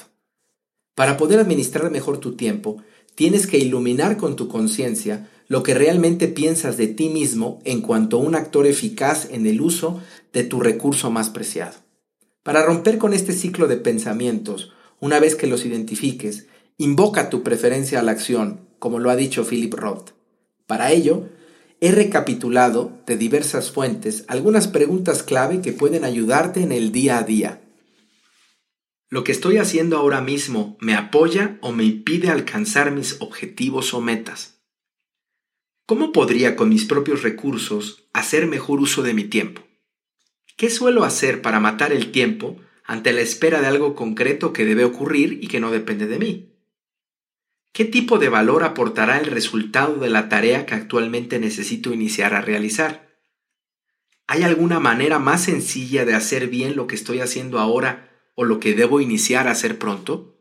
Para 0.96 1.16
poder 1.16 1.40
administrar 1.40 1.90
mejor 1.92 2.18
tu 2.18 2.36
tiempo, 2.36 2.82
tienes 3.16 3.48
que 3.48 3.60
iluminar 3.60 4.18
con 4.18 4.36
tu 4.36 4.48
conciencia 4.48 5.30
lo 5.48 5.64
que 5.64 5.74
realmente 5.74 6.28
piensas 6.28 6.78
de 6.78 6.88
ti 6.88 7.10
mismo 7.10 7.62
en 7.66 7.82
cuanto 7.82 8.18
a 8.18 8.22
un 8.22 8.36
actor 8.36 8.66
eficaz 8.66 9.28
en 9.32 9.46
el 9.46 9.62
uso 9.62 10.02
de 10.32 10.44
tu 10.44 10.60
recurso 10.60 11.12
más 11.12 11.30
preciado. 11.30 11.76
Para 12.44 12.64
romper 12.64 12.98
con 12.98 13.14
este 13.14 13.34
ciclo 13.34 13.68
de 13.68 13.78
pensamientos, 13.78 14.74
una 15.00 15.20
vez 15.20 15.36
que 15.36 15.48
los 15.48 15.66
identifiques, 15.66 16.48
invoca 16.78 17.30
tu 17.30 17.44
preferencia 17.44 18.00
a 18.00 18.04
la 18.04 18.12
acción, 18.12 18.62
como 18.80 19.00
lo 19.00 19.10
ha 19.10 19.16
dicho 19.16 19.46
Philip 19.46 19.74
Roth. 19.74 20.12
Para 20.66 20.92
ello, 20.92 21.30
he 21.82 21.92
recapitulado 21.92 22.98
de 23.06 23.18
diversas 23.18 23.72
fuentes 23.72 24.26
algunas 24.28 24.68
preguntas 24.68 25.24
clave 25.24 25.62
que 25.62 25.74
pueden 25.74 26.06
ayudarte 26.06 26.62
en 26.62 26.72
el 26.72 26.92
día 26.92 27.18
a 27.18 27.24
día. 27.24 27.62
¿Lo 29.10 29.24
que 29.24 29.32
estoy 29.32 29.58
haciendo 29.58 29.98
ahora 29.98 30.22
mismo 30.22 30.78
me 30.80 30.96
apoya 30.96 31.58
o 31.62 31.72
me 31.72 31.84
impide 31.84 32.30
alcanzar 32.30 32.92
mis 32.92 33.18
objetivos 33.20 33.94
o 33.94 34.02
metas? 34.02 34.53
¿Cómo 35.86 36.14
podría 36.14 36.56
con 36.56 36.70
mis 36.70 36.86
propios 36.86 37.24
recursos 37.24 38.08
hacer 38.14 38.48
mejor 38.48 38.80
uso 38.80 39.04
de 39.04 39.14
mi 39.14 39.26
tiempo? 39.26 39.64
¿Qué 40.56 40.70
suelo 40.70 41.04
hacer 41.04 41.42
para 41.42 41.60
matar 41.60 41.92
el 41.92 42.12
tiempo 42.12 42.58
ante 42.86 43.12
la 43.12 43.20
espera 43.20 43.60
de 43.60 43.68
algo 43.68 43.94
concreto 43.94 44.54
que 44.54 44.64
debe 44.64 44.86
ocurrir 44.86 45.40
y 45.42 45.48
que 45.48 45.60
no 45.60 45.72
depende 45.72 46.08
de 46.08 46.20
mí? 46.20 46.54
¿Qué 47.74 47.84
tipo 47.84 48.18
de 48.18 48.30
valor 48.30 48.64
aportará 48.64 49.20
el 49.20 49.26
resultado 49.26 49.96
de 49.96 50.10
la 50.10 50.30
tarea 50.30 50.66
que 50.66 50.76
actualmente 50.76 51.38
necesito 51.40 51.94
iniciar 51.94 52.34
a 52.34 52.42
realizar? 52.42 53.10
¿Hay 54.26 54.44
alguna 54.44 54.80
manera 54.80 55.20
más 55.20 55.44
sencilla 55.44 56.06
de 56.06 56.14
hacer 56.14 56.48
bien 56.48 56.78
lo 56.78 56.88
que 56.88 56.96
estoy 56.96 57.20
haciendo 57.20 57.60
ahora 57.60 58.10
o 58.36 58.46
lo 58.46 58.62
que 58.62 58.74
debo 58.74 59.02
iniciar 59.02 59.50
a 59.50 59.52
hacer 59.52 59.80
pronto? 59.80 60.40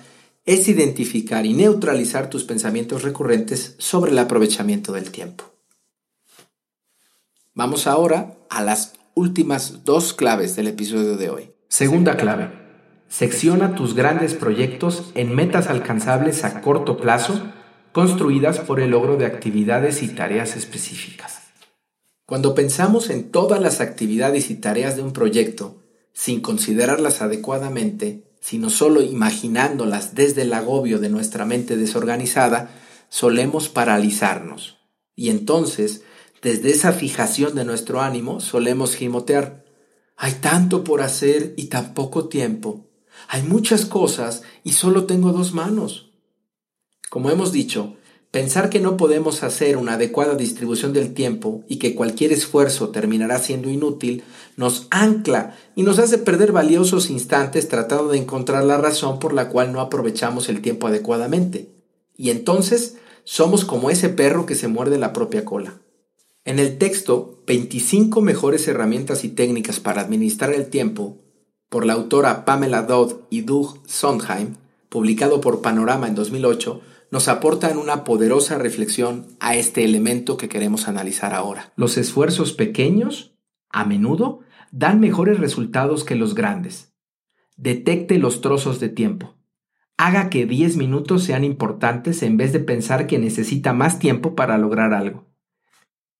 es 0.45 0.69
identificar 0.69 1.45
y 1.45 1.54
neutralizar 1.54 2.31
tus 2.31 2.45
pensamientos 2.45 3.02
recurrentes 3.02 3.75
sobre 3.78 4.12
el 4.12 4.19
aprovechamiento 4.19 4.92
del 4.92 5.11
tiempo. 5.11 5.45
Vamos 7.54 7.87
ahora 7.87 8.38
a 8.49 8.62
las 8.62 8.95
últimas 9.14 9.85
dos 9.85 10.14
claves 10.14 10.57
del 10.57 10.69
episodio 10.69 11.16
de 11.16 11.31
hoy. 11.31 11.50
Segunda 11.69 12.16
clave. 12.16 12.50
Secciona 13.09 13.75
tus 13.75 13.95
grandes 13.95 14.35
proyectos 14.35 15.11
en 15.14 15.35
metas 15.35 15.66
alcanzables 15.66 16.45
a 16.45 16.62
corto 16.62 16.97
plazo, 16.97 17.42
construidas 17.92 18.61
por 18.61 18.81
el 18.81 18.92
logro 18.92 19.16
de 19.16 19.26
actividades 19.26 20.02
y 20.02 20.09
tareas 20.09 20.57
específicas. 20.57 21.42
Cuando 22.26 22.55
pensamos 22.55 23.11
en 23.11 23.31
todas 23.31 23.61
las 23.61 23.81
actividades 23.81 24.50
y 24.50 24.55
tareas 24.55 24.97
de 24.97 25.02
un 25.02 25.12
proyecto, 25.12 25.83
sin 26.12 26.41
considerarlas 26.41 27.23
adecuadamente, 27.23 28.25
sino 28.41 28.71
solo 28.71 29.02
imaginándolas 29.02 30.14
desde 30.14 30.43
el 30.43 30.52
agobio 30.52 30.99
de 30.99 31.09
nuestra 31.09 31.45
mente 31.45 31.76
desorganizada, 31.76 32.71
solemos 33.09 33.69
paralizarnos. 33.69 34.79
Y 35.14 35.31
entonces 35.31 36.02
desde 36.43 36.71
esa 36.71 36.93
fijación 36.93 37.54
de 37.54 37.65
nuestro 37.65 38.00
ánimo 38.00 38.41
solemos 38.41 38.97
gimotear. 38.97 39.65
Hay 40.17 40.32
tanto 40.35 40.82
por 40.82 41.00
hacer 41.00 41.54
y 41.56 41.67
tan 41.67 41.95
poco 41.95 42.28
tiempo. 42.28 42.91
Hay 43.28 43.43
muchas 43.43 43.87
cosas 43.87 44.43
y 44.65 44.73
solo 44.73 45.04
tengo 45.04 45.32
dos 45.32 45.54
manos. 45.54 46.11
Como 47.08 47.30
hemos 47.30 47.52
dicho, 47.52 47.97
pensar 48.32 48.71
que 48.71 48.80
no 48.80 48.97
podemos 48.97 49.42
hacer 49.42 49.76
una 49.76 49.95
adecuada 49.95 50.34
distribución 50.34 50.95
del 50.95 51.12
tiempo 51.12 51.62
y 51.68 51.76
que 51.76 51.95
cualquier 51.95 52.32
esfuerzo 52.32 52.88
terminará 52.88 53.38
siendo 53.38 53.71
inútil 53.71 54.25
nos 54.56 54.88
ancla 54.90 55.54
y 55.76 55.82
nos 55.82 55.99
hace 55.99 56.16
perder 56.18 56.50
valiosos 56.50 57.10
instantes 57.10 57.68
tratando 57.68 58.08
de 58.08 58.18
encontrar 58.18 58.64
la 58.64 58.78
razón 58.78 59.18
por 59.18 59.34
la 59.34 59.50
cual 59.50 59.73
no 59.73 59.80
aprovechamos 59.80 60.49
el 60.49 60.62
tiempo 60.62 60.86
adecuadamente. 60.86 61.68
Y 62.16 62.30
entonces 62.30 62.97
somos 63.25 63.66
como 63.66 63.90
ese 63.90 64.08
perro 64.08 64.47
que 64.47 64.54
se 64.54 64.66
muerde 64.66 64.99
la 64.99 65.12
propia 65.12 65.45
cola. 65.45 65.80
En 66.47 66.58
el 66.58 66.78
texto 66.78 67.42
25 67.47 68.23
mejores 68.23 68.66
herramientas 68.66 69.25
y 69.25 69.28
técnicas 69.28 69.78
para 69.78 70.00
administrar 70.00 70.54
el 70.54 70.68
tiempo, 70.71 71.18
por 71.68 71.84
la 71.84 71.92
autora 71.92 72.47
Pamela 72.47 72.82
Dodd 72.82 73.21
y 73.28 73.42
Doug 73.42 73.78
Sondheim, 73.86 74.56
publicado 74.88 75.40
por 75.40 75.62
Panorama 75.62 76.08
en 76.08 76.14
2008, 76.14 76.80
nos 77.13 77.29
aportan 77.29 77.77
una 77.77 78.05
poderosa 78.05 78.57
reflexión 78.57 79.27
a 79.39 79.55
este 79.55 79.85
elemento 79.85 80.39
que 80.39 80.49
queremos 80.49 80.89
analizar 80.89 81.35
ahora. 81.35 81.75
Los 81.77 81.99
esfuerzos 81.99 82.55
pequeños, 82.55 83.37
a 83.69 83.85
menudo, 83.85 84.41
dan 84.71 84.99
mejores 84.99 85.39
resultados 85.39 86.05
que 86.05 86.17
los 86.17 86.35
grandes. 86.35 86.95
Detecte 87.55 88.17
los 88.19 88.41
trozos 88.41 88.81
de 88.81 88.89
tiempo. 88.89 89.37
Haga 89.99 90.31
que 90.31 90.47
10 90.47 90.79
minutos 90.79 91.23
sean 91.23 91.45
importantes 91.45 92.23
en 92.23 92.39
vez 92.39 92.55
de 92.55 92.61
pensar 92.61 93.07
que 93.07 93.19
necesita 93.19 93.75
más 93.75 93.99
tiempo 93.99 94.35
para 94.35 94.57
lograr 94.57 94.95
algo. 94.95 95.27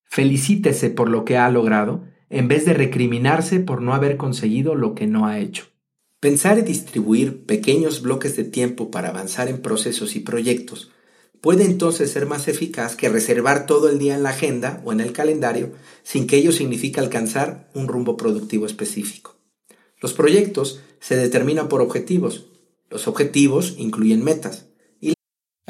Felicítese 0.05 0.91
por 0.91 1.09
lo 1.09 1.25
que 1.25 1.39
ha 1.39 1.49
logrado 1.49 2.05
en 2.29 2.49
vez 2.49 2.67
de 2.67 2.75
recriminarse 2.75 3.61
por 3.61 3.81
no 3.81 3.95
haber 3.95 4.19
conseguido 4.19 4.75
lo 4.75 4.95
que 4.95 5.07
no 5.07 5.25
ha 5.27 5.39
hecho. 5.39 5.72
Pensar 6.23 6.57
y 6.57 6.63
distribuir 6.63 7.47
pequeños 7.47 8.01
bloques 8.01 8.37
de 8.37 8.45
tiempo 8.45 8.93
para 8.93 9.09
avanzar 9.09 9.49
en 9.49 9.61
procesos 9.61 10.15
y 10.15 10.21
proyectos 10.21 10.93
puede 11.41 11.65
entonces 11.65 12.13
ser 12.13 12.27
más 12.27 12.47
eficaz 12.47 12.95
que 12.95 13.09
reservar 13.09 13.67
todo 13.67 13.89
el 13.89 13.99
día 13.99 14.15
en 14.15 14.23
la 14.23 14.29
agenda 14.29 14.81
o 14.85 14.93
en 14.93 15.01
el 15.01 15.11
calendario 15.11 15.73
sin 16.05 16.29
que 16.29 16.37
ello 16.37 16.53
signifique 16.53 17.01
alcanzar 17.01 17.69
un 17.75 17.89
rumbo 17.89 18.17
productivo 18.17 18.67
específico. 18.67 19.35
Los 20.01 20.13
proyectos 20.13 20.79
se 21.01 21.17
determinan 21.17 21.69
por 21.69 21.81
objetivos. 21.81 22.47
Los 22.89 23.09
objetivos 23.09 23.75
incluyen 23.77 24.23
metas. 24.23 24.67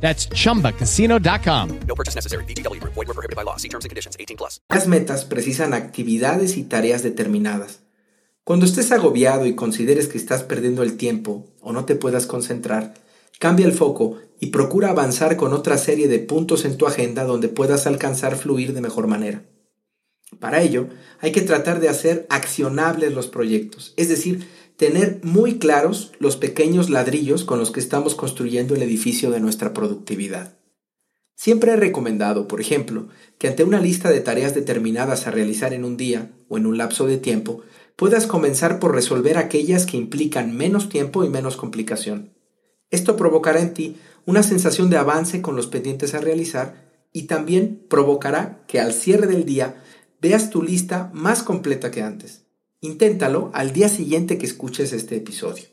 That's 0.00 0.28
chumbacasino.com. 0.30 1.80
No 1.86 1.94
purchase 1.94 2.16
necessary. 2.16 2.44
VGW 2.44 2.80
Group. 2.80 2.94
Void 2.94 3.08
were 3.08 3.14
prohibited 3.14 3.36
by 3.36 3.44
law. 3.44 3.56
See 3.56 3.68
terms 3.68 3.84
and 3.84 3.90
conditions. 3.90 4.16
18 4.18 4.36
plus. 4.36 4.60
Las 4.68 4.86
metas 4.88 5.24
precisan 5.24 5.74
actividades 5.74 6.56
y 6.56 6.64
tareas 6.64 7.02
determinadas. 7.02 7.80
Cuando 8.44 8.66
estés 8.66 8.90
agobiado 8.90 9.46
y 9.46 9.54
consideres 9.54 10.08
que 10.08 10.18
estás 10.18 10.42
perdiendo 10.42 10.82
el 10.82 10.96
tiempo 10.96 11.46
o 11.60 11.72
no 11.72 11.84
te 11.84 11.94
puedas 11.94 12.26
concentrar, 12.26 12.94
cambia 13.38 13.66
el 13.66 13.72
foco 13.72 14.18
y 14.40 14.46
procura 14.46 14.90
avanzar 14.90 15.36
con 15.36 15.52
otra 15.52 15.78
serie 15.78 16.08
de 16.08 16.18
puntos 16.18 16.64
en 16.64 16.76
tu 16.76 16.86
agenda 16.86 17.24
donde 17.24 17.48
puedas 17.48 17.86
alcanzar 17.86 18.36
fluir 18.36 18.72
de 18.72 18.80
mejor 18.80 19.06
manera. 19.06 19.44
Para 20.38 20.62
ello, 20.62 20.88
hay 21.20 21.32
que 21.32 21.42
tratar 21.42 21.80
de 21.80 21.88
hacer 21.88 22.26
accionables 22.30 23.12
los 23.12 23.26
proyectos, 23.26 23.92
es 23.96 24.08
decir, 24.08 24.48
tener 24.80 25.20
muy 25.22 25.58
claros 25.58 26.12
los 26.20 26.38
pequeños 26.38 26.88
ladrillos 26.88 27.44
con 27.44 27.58
los 27.58 27.70
que 27.70 27.80
estamos 27.80 28.14
construyendo 28.14 28.74
el 28.74 28.82
edificio 28.82 29.30
de 29.30 29.38
nuestra 29.38 29.74
productividad. 29.74 30.56
Siempre 31.36 31.72
he 31.72 31.76
recomendado, 31.76 32.48
por 32.48 32.62
ejemplo, 32.62 33.08
que 33.36 33.48
ante 33.48 33.62
una 33.62 33.78
lista 33.78 34.08
de 34.08 34.20
tareas 34.20 34.54
determinadas 34.54 35.26
a 35.26 35.32
realizar 35.32 35.74
en 35.74 35.84
un 35.84 35.98
día 35.98 36.30
o 36.48 36.56
en 36.56 36.64
un 36.64 36.78
lapso 36.78 37.06
de 37.06 37.18
tiempo, 37.18 37.60
puedas 37.94 38.26
comenzar 38.26 38.78
por 38.78 38.94
resolver 38.94 39.36
aquellas 39.36 39.84
que 39.84 39.98
implican 39.98 40.56
menos 40.56 40.88
tiempo 40.88 41.24
y 41.24 41.28
menos 41.28 41.58
complicación. 41.58 42.32
Esto 42.90 43.18
provocará 43.18 43.60
en 43.60 43.74
ti 43.74 43.96
una 44.24 44.42
sensación 44.42 44.88
de 44.88 44.96
avance 44.96 45.42
con 45.42 45.56
los 45.56 45.66
pendientes 45.66 46.14
a 46.14 46.20
realizar 46.20 46.90
y 47.12 47.24
también 47.24 47.84
provocará 47.90 48.64
que 48.66 48.80
al 48.80 48.94
cierre 48.94 49.26
del 49.26 49.44
día 49.44 49.84
veas 50.22 50.48
tu 50.48 50.62
lista 50.62 51.10
más 51.12 51.42
completa 51.42 51.90
que 51.90 52.00
antes. 52.00 52.39
Inténtalo 52.82 53.50
al 53.52 53.72
día 53.72 53.90
siguiente 53.90 54.38
que 54.38 54.46
escuches 54.46 54.94
este 54.94 55.16
episodio. 55.16 55.64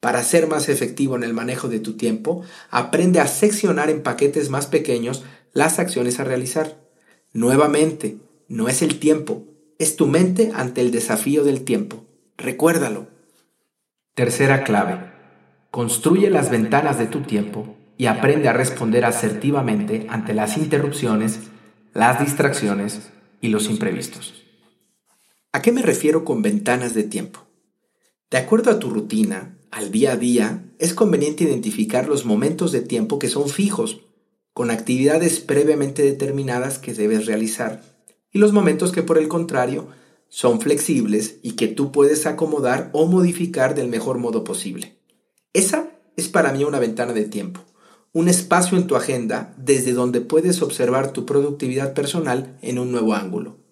Para 0.00 0.22
ser 0.22 0.46
más 0.46 0.68
efectivo 0.68 1.16
en 1.16 1.22
el 1.22 1.32
manejo 1.32 1.68
de 1.68 1.80
tu 1.80 1.96
tiempo, 1.96 2.42
aprende 2.70 3.18
a 3.20 3.26
seccionar 3.26 3.88
en 3.88 4.02
paquetes 4.02 4.50
más 4.50 4.66
pequeños 4.66 5.24
las 5.54 5.78
acciones 5.78 6.20
a 6.20 6.24
realizar. 6.24 6.76
Nuevamente, 7.32 8.18
no 8.48 8.68
es 8.68 8.82
el 8.82 8.98
tiempo, 8.98 9.44
es 9.78 9.96
tu 9.96 10.06
mente 10.06 10.52
ante 10.54 10.82
el 10.82 10.90
desafío 10.90 11.44
del 11.44 11.64
tiempo. 11.64 12.04
Recuérdalo. 12.36 13.06
Tercera 14.14 14.64
clave. 14.64 14.98
Construye 15.70 16.28
las 16.28 16.50
ventanas 16.50 16.98
de 16.98 17.06
tu 17.06 17.22
tiempo 17.22 17.74
y 17.96 18.04
aprende 18.04 18.48
a 18.48 18.52
responder 18.52 19.06
asertivamente 19.06 20.06
ante 20.10 20.34
las 20.34 20.58
interrupciones, 20.58 21.40
las 21.94 22.20
distracciones 22.20 23.08
y 23.40 23.48
los 23.48 23.70
imprevistos. 23.70 24.43
¿A 25.54 25.62
qué 25.62 25.70
me 25.70 25.82
refiero 25.82 26.24
con 26.24 26.42
ventanas 26.42 26.94
de 26.94 27.04
tiempo? 27.04 27.38
De 28.28 28.38
acuerdo 28.38 28.72
a 28.72 28.80
tu 28.80 28.90
rutina, 28.90 29.56
al 29.70 29.92
día 29.92 30.10
a 30.10 30.16
día, 30.16 30.64
es 30.80 30.94
conveniente 30.94 31.44
identificar 31.44 32.08
los 32.08 32.24
momentos 32.24 32.72
de 32.72 32.80
tiempo 32.80 33.20
que 33.20 33.28
son 33.28 33.48
fijos, 33.48 34.00
con 34.52 34.72
actividades 34.72 35.38
previamente 35.38 36.02
determinadas 36.02 36.80
que 36.80 36.92
debes 36.92 37.26
realizar, 37.26 37.84
y 38.32 38.40
los 38.40 38.52
momentos 38.52 38.90
que 38.90 39.04
por 39.04 39.16
el 39.16 39.28
contrario 39.28 39.86
son 40.28 40.60
flexibles 40.60 41.36
y 41.40 41.52
que 41.52 41.68
tú 41.68 41.92
puedes 41.92 42.26
acomodar 42.26 42.90
o 42.92 43.06
modificar 43.06 43.76
del 43.76 43.86
mejor 43.86 44.18
modo 44.18 44.42
posible. 44.42 44.98
Esa 45.52 45.88
es 46.16 46.26
para 46.26 46.52
mí 46.52 46.64
una 46.64 46.80
ventana 46.80 47.12
de 47.12 47.26
tiempo, 47.26 47.60
un 48.12 48.26
espacio 48.26 48.76
en 48.76 48.88
tu 48.88 48.96
agenda 48.96 49.54
desde 49.56 49.92
donde 49.92 50.20
puedes 50.20 50.62
observar 50.62 51.12
tu 51.12 51.24
productividad 51.24 51.94
personal 51.94 52.58
en 52.60 52.80
un 52.80 52.90
nuevo 52.90 53.14
ángulo. 53.14 53.63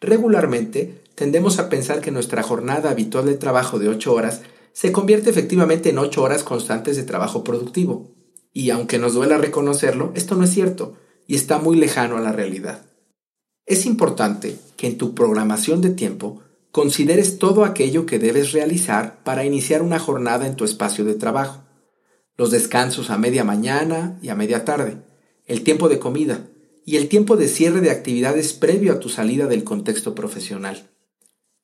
Regularmente 0.00 1.02
tendemos 1.14 1.58
a 1.58 1.68
pensar 1.68 2.00
que 2.00 2.10
nuestra 2.10 2.42
jornada 2.42 2.90
habitual 2.90 3.26
de 3.26 3.34
trabajo 3.34 3.78
de 3.78 3.88
8 3.88 4.12
horas 4.12 4.42
se 4.72 4.92
convierte 4.92 5.30
efectivamente 5.30 5.90
en 5.90 5.98
8 5.98 6.22
horas 6.22 6.42
constantes 6.42 6.96
de 6.96 7.02
trabajo 7.02 7.44
productivo. 7.44 8.10
Y 8.52 8.70
aunque 8.70 8.98
nos 8.98 9.14
duela 9.14 9.38
reconocerlo, 9.38 10.12
esto 10.14 10.34
no 10.36 10.44
es 10.44 10.50
cierto 10.50 10.94
y 11.26 11.34
está 11.36 11.58
muy 11.58 11.76
lejano 11.76 12.16
a 12.16 12.20
la 12.20 12.32
realidad. 12.32 12.86
Es 13.66 13.86
importante 13.86 14.56
que 14.76 14.86
en 14.86 14.98
tu 14.98 15.14
programación 15.14 15.80
de 15.80 15.90
tiempo 15.90 16.40
consideres 16.72 17.38
todo 17.38 17.64
aquello 17.64 18.06
que 18.06 18.18
debes 18.18 18.52
realizar 18.52 19.22
para 19.22 19.44
iniciar 19.44 19.82
una 19.82 19.98
jornada 19.98 20.46
en 20.46 20.56
tu 20.56 20.64
espacio 20.64 21.04
de 21.04 21.14
trabajo 21.14 21.62
los 22.40 22.50
descansos 22.50 23.10
a 23.10 23.18
media 23.18 23.44
mañana 23.44 24.18
y 24.22 24.30
a 24.30 24.34
media 24.34 24.64
tarde, 24.64 24.96
el 25.44 25.62
tiempo 25.62 25.90
de 25.90 25.98
comida 25.98 26.46
y 26.84 26.96
el 26.96 27.08
tiempo 27.08 27.36
de 27.36 27.48
cierre 27.48 27.80
de 27.80 27.90
actividades 27.90 28.52
previo 28.52 28.92
a 28.92 29.00
tu 29.00 29.08
salida 29.08 29.46
del 29.46 29.64
contexto 29.64 30.14
profesional. 30.14 30.90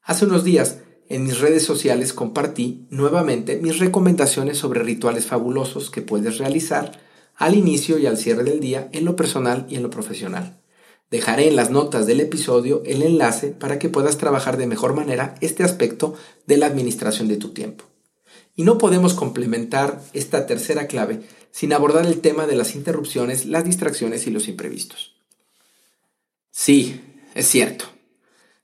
Hace 0.02 0.24
unos 0.24 0.44
días, 0.44 0.78
en 1.08 1.24
mis 1.24 1.40
redes 1.40 1.64
sociales 1.64 2.12
compartí 2.12 2.86
nuevamente 2.90 3.56
mis 3.56 3.78
recomendaciones 3.78 4.58
sobre 4.58 4.82
rituales 4.82 5.26
fabulosos 5.26 5.90
que 5.90 6.02
puedes 6.02 6.38
realizar 6.38 7.00
al 7.36 7.54
inicio 7.54 7.98
y 7.98 8.06
al 8.06 8.16
cierre 8.16 8.44
del 8.44 8.60
día 8.60 8.88
en 8.92 9.04
lo 9.04 9.14
personal 9.14 9.66
y 9.68 9.76
en 9.76 9.82
lo 9.82 9.90
profesional. 9.90 10.60
Dejaré 11.10 11.48
en 11.48 11.56
las 11.56 11.70
notas 11.70 12.06
del 12.06 12.20
episodio 12.20 12.82
el 12.84 13.02
enlace 13.02 13.48
para 13.48 13.78
que 13.78 13.88
puedas 13.88 14.18
trabajar 14.18 14.56
de 14.56 14.66
mejor 14.66 14.94
manera 14.94 15.36
este 15.40 15.62
aspecto 15.62 16.14
de 16.46 16.56
la 16.56 16.66
administración 16.66 17.28
de 17.28 17.36
tu 17.36 17.50
tiempo. 17.50 17.84
Y 18.56 18.64
no 18.64 18.78
podemos 18.78 19.14
complementar 19.14 20.02
esta 20.14 20.46
tercera 20.46 20.86
clave 20.86 21.20
sin 21.52 21.72
abordar 21.72 22.06
el 22.06 22.20
tema 22.20 22.46
de 22.46 22.56
las 22.56 22.74
interrupciones, 22.74 23.46
las 23.46 23.64
distracciones 23.64 24.26
y 24.26 24.30
los 24.30 24.48
imprevistos. 24.48 25.14
Sí, 26.50 27.02
es 27.34 27.46
cierto. 27.46 27.84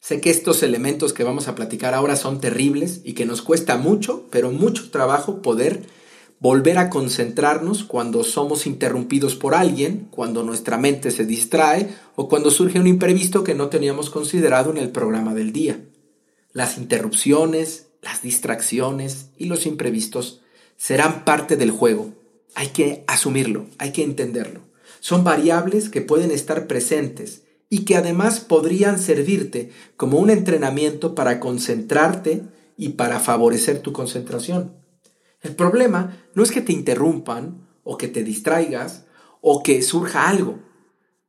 Sé 0.00 0.20
que 0.20 0.30
estos 0.30 0.62
elementos 0.62 1.12
que 1.12 1.24
vamos 1.24 1.46
a 1.46 1.54
platicar 1.54 1.94
ahora 1.94 2.16
son 2.16 2.40
terribles 2.40 3.02
y 3.04 3.12
que 3.12 3.26
nos 3.26 3.42
cuesta 3.42 3.76
mucho, 3.76 4.26
pero 4.30 4.50
mucho 4.50 4.90
trabajo 4.90 5.42
poder 5.42 5.86
volver 6.40 6.78
a 6.78 6.90
concentrarnos 6.90 7.84
cuando 7.84 8.24
somos 8.24 8.66
interrumpidos 8.66 9.36
por 9.36 9.54
alguien, 9.54 10.08
cuando 10.10 10.42
nuestra 10.42 10.76
mente 10.76 11.12
se 11.12 11.24
distrae 11.24 11.94
o 12.16 12.28
cuando 12.28 12.50
surge 12.50 12.80
un 12.80 12.88
imprevisto 12.88 13.44
que 13.44 13.54
no 13.54 13.68
teníamos 13.68 14.10
considerado 14.10 14.72
en 14.72 14.78
el 14.78 14.90
programa 14.90 15.34
del 15.34 15.52
día. 15.52 15.84
Las 16.52 16.78
interrupciones, 16.78 17.91
las 18.02 18.20
distracciones 18.20 19.28
y 19.38 19.46
los 19.46 19.64
imprevistos 19.64 20.42
serán 20.76 21.24
parte 21.24 21.56
del 21.56 21.70
juego. 21.70 22.12
Hay 22.54 22.68
que 22.68 23.04
asumirlo, 23.06 23.66
hay 23.78 23.92
que 23.92 24.02
entenderlo. 24.02 24.60
Son 25.00 25.24
variables 25.24 25.88
que 25.88 26.02
pueden 26.02 26.30
estar 26.30 26.66
presentes 26.66 27.42
y 27.70 27.84
que 27.84 27.96
además 27.96 28.40
podrían 28.40 28.98
servirte 28.98 29.70
como 29.96 30.18
un 30.18 30.28
entrenamiento 30.28 31.14
para 31.14 31.40
concentrarte 31.40 32.42
y 32.76 32.90
para 32.90 33.18
favorecer 33.18 33.80
tu 33.80 33.92
concentración. 33.92 34.74
El 35.40 35.54
problema 35.54 36.18
no 36.34 36.42
es 36.42 36.50
que 36.50 36.60
te 36.60 36.72
interrumpan 36.72 37.66
o 37.84 37.96
que 37.96 38.08
te 38.08 38.22
distraigas 38.22 39.04
o 39.40 39.62
que 39.62 39.82
surja 39.82 40.28
algo. 40.28 40.58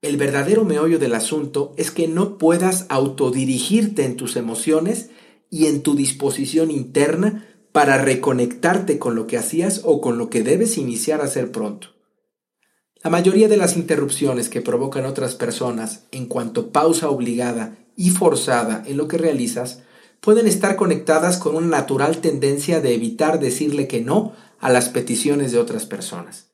El 0.01 0.17
verdadero 0.17 0.65
meollo 0.65 0.99
del 0.99 1.15
asunto 1.15 1.73
es 1.77 1.89
que 1.91 2.07
no 2.07 2.37
puedas 2.37 2.85
autodirigirte 2.89 4.03
en 4.03 4.17
tus 4.17 4.35
emociones 4.35 5.09
y 5.53 5.67
en 5.67 5.83
tu 5.83 5.93
disposición 5.93 6.71
interna 6.71 7.45
para 7.71 7.99
reconectarte 7.99 8.97
con 8.97 9.13
lo 9.13 9.27
que 9.27 9.37
hacías 9.37 9.81
o 9.83 10.01
con 10.01 10.17
lo 10.17 10.31
que 10.31 10.41
debes 10.41 10.79
iniciar 10.79 11.21
a 11.21 11.25
hacer 11.25 11.51
pronto. 11.51 11.89
La 13.03 13.11
mayoría 13.11 13.47
de 13.47 13.57
las 13.57 13.77
interrupciones 13.77 14.49
que 14.49 14.61
provocan 14.61 15.05
otras 15.05 15.35
personas 15.35 16.05
en 16.09 16.25
cuanto 16.25 16.71
pausa 16.71 17.07
obligada 17.11 17.77
y 17.95 18.09
forzada 18.09 18.83
en 18.87 18.97
lo 18.97 19.07
que 19.07 19.19
realizas 19.19 19.83
pueden 20.21 20.47
estar 20.47 20.75
conectadas 20.75 21.37
con 21.37 21.55
una 21.55 21.67
natural 21.67 22.17
tendencia 22.17 22.81
de 22.81 22.95
evitar 22.95 23.39
decirle 23.39 23.87
que 23.87 24.01
no 24.01 24.33
a 24.59 24.71
las 24.71 24.89
peticiones 24.89 25.51
de 25.51 25.59
otras 25.59 25.85
personas. 25.85 26.47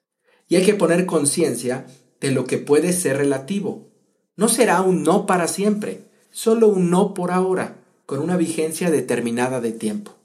Y 0.50 0.58
hay 0.58 0.66
que 0.66 0.74
poner 0.74 1.06
conciencia 1.06 1.86
de 2.20 2.32
lo 2.32 2.44
que 2.44 2.58
puede 2.58 2.92
ser 2.92 3.16
relativo. 3.16 3.94
No 4.36 4.50
será 4.50 4.82
un 4.82 5.04
no 5.04 5.26
para 5.26 5.48
siempre, 5.48 6.10
solo 6.32 6.68
un 6.68 6.90
no 6.90 7.14
por 7.14 7.32
ahora 7.32 7.79
con 8.10 8.22
una 8.22 8.38
vigencia 8.38 8.90
determinada 8.90 9.62
de 9.62 9.72
tiempo. 9.72 10.18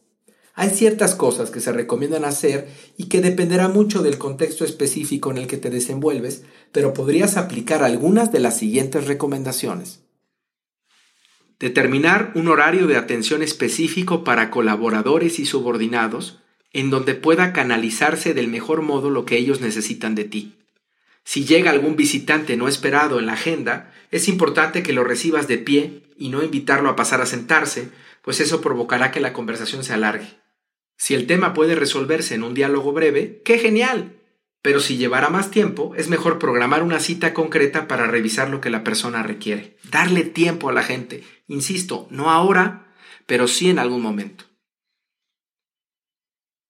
Hay 0.54 0.70
ciertas 0.70 1.14
cosas 1.14 1.50
que 1.50 1.60
se 1.60 1.70
recomiendan 1.70 2.24
hacer 2.24 2.66
y 2.96 3.10
que 3.10 3.20
dependerá 3.20 3.68
mucho 3.68 4.02
del 4.02 4.16
contexto 4.16 4.64
específico 4.64 5.30
en 5.30 5.36
el 5.36 5.46
que 5.46 5.58
te 5.58 5.68
desenvuelves, 5.68 6.44
pero 6.72 6.94
podrías 6.94 7.36
aplicar 7.36 7.82
algunas 7.82 8.32
de 8.32 8.40
las 8.40 8.56
siguientes 8.56 9.06
recomendaciones. 9.06 10.00
Determinar 11.60 12.32
un 12.34 12.48
horario 12.48 12.86
de 12.86 12.96
atención 12.96 13.42
específico 13.42 14.24
para 14.24 14.50
colaboradores 14.50 15.38
y 15.38 15.44
subordinados 15.44 16.38
en 16.72 16.88
donde 16.88 17.14
pueda 17.14 17.52
canalizarse 17.52 18.32
del 18.32 18.48
mejor 18.48 18.80
modo 18.80 19.10
lo 19.10 19.26
que 19.26 19.36
ellos 19.36 19.60
necesitan 19.60 20.14
de 20.14 20.24
ti. 20.24 20.54
Si 21.24 21.44
llega 21.44 21.70
algún 21.70 21.96
visitante 21.96 22.56
no 22.56 22.68
esperado 22.68 23.18
en 23.18 23.26
la 23.26 23.32
agenda, 23.32 23.92
es 24.10 24.28
importante 24.28 24.82
que 24.82 24.92
lo 24.92 25.04
recibas 25.04 25.48
de 25.48 25.58
pie 25.58 26.02
y 26.16 26.28
no 26.28 26.42
invitarlo 26.42 26.90
a 26.90 26.96
pasar 26.96 27.20
a 27.20 27.26
sentarse, 27.26 27.88
pues 28.22 28.40
eso 28.40 28.60
provocará 28.60 29.10
que 29.10 29.20
la 29.20 29.32
conversación 29.32 29.84
se 29.84 29.94
alargue. 29.94 30.28
Si 30.96 31.14
el 31.14 31.26
tema 31.26 31.54
puede 31.54 31.74
resolverse 31.74 32.34
en 32.34 32.42
un 32.42 32.54
diálogo 32.54 32.92
breve, 32.92 33.42
¡qué 33.44 33.58
genial! 33.58 34.20
Pero 34.62 34.80
si 34.80 34.96
llevará 34.96 35.28
más 35.28 35.50
tiempo, 35.50 35.94
es 35.96 36.08
mejor 36.08 36.38
programar 36.38 36.82
una 36.82 37.00
cita 37.00 37.34
concreta 37.34 37.86
para 37.86 38.06
revisar 38.06 38.48
lo 38.48 38.60
que 38.60 38.70
la 38.70 38.84
persona 38.84 39.22
requiere. 39.22 39.76
Darle 39.90 40.24
tiempo 40.24 40.70
a 40.70 40.72
la 40.72 40.82
gente. 40.82 41.22
Insisto, 41.48 42.06
no 42.10 42.30
ahora, 42.30 42.94
pero 43.26 43.46
sí 43.46 43.68
en 43.68 43.78
algún 43.78 44.00
momento. 44.00 44.44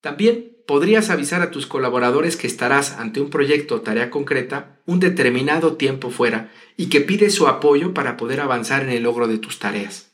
También 0.00 0.53
podrías 0.66 1.10
avisar 1.10 1.42
a 1.42 1.50
tus 1.50 1.66
colaboradores 1.66 2.36
que 2.36 2.46
estarás 2.46 2.92
ante 2.92 3.20
un 3.20 3.30
proyecto 3.30 3.76
o 3.76 3.80
tarea 3.82 4.10
concreta 4.10 4.80
un 4.86 5.00
determinado 5.00 5.76
tiempo 5.76 6.10
fuera 6.10 6.50
y 6.76 6.88
que 6.88 7.00
pides 7.00 7.34
su 7.34 7.48
apoyo 7.48 7.94
para 7.94 8.16
poder 8.16 8.40
avanzar 8.40 8.82
en 8.82 8.90
el 8.90 9.02
logro 9.02 9.28
de 9.28 9.38
tus 9.38 9.58
tareas. 9.58 10.12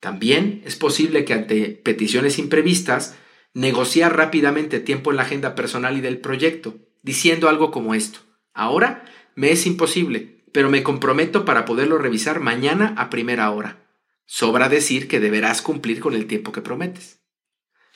También 0.00 0.62
es 0.64 0.76
posible 0.76 1.24
que 1.24 1.32
ante 1.32 1.68
peticiones 1.68 2.38
imprevistas 2.38 3.16
negociar 3.54 4.16
rápidamente 4.16 4.80
tiempo 4.80 5.10
en 5.10 5.16
la 5.16 5.22
agenda 5.22 5.54
personal 5.54 5.96
y 5.96 6.00
del 6.00 6.18
proyecto, 6.18 6.76
diciendo 7.02 7.48
algo 7.48 7.70
como 7.70 7.94
esto. 7.94 8.20
Ahora 8.52 9.04
me 9.34 9.52
es 9.52 9.66
imposible, 9.66 10.44
pero 10.52 10.70
me 10.70 10.82
comprometo 10.82 11.44
para 11.44 11.64
poderlo 11.64 11.98
revisar 11.98 12.40
mañana 12.40 12.94
a 12.98 13.10
primera 13.10 13.50
hora. 13.50 13.86
Sobra 14.26 14.68
decir 14.68 15.08
que 15.08 15.20
deberás 15.20 15.62
cumplir 15.62 16.00
con 16.00 16.14
el 16.14 16.26
tiempo 16.26 16.52
que 16.52 16.62
prometes. 16.62 17.21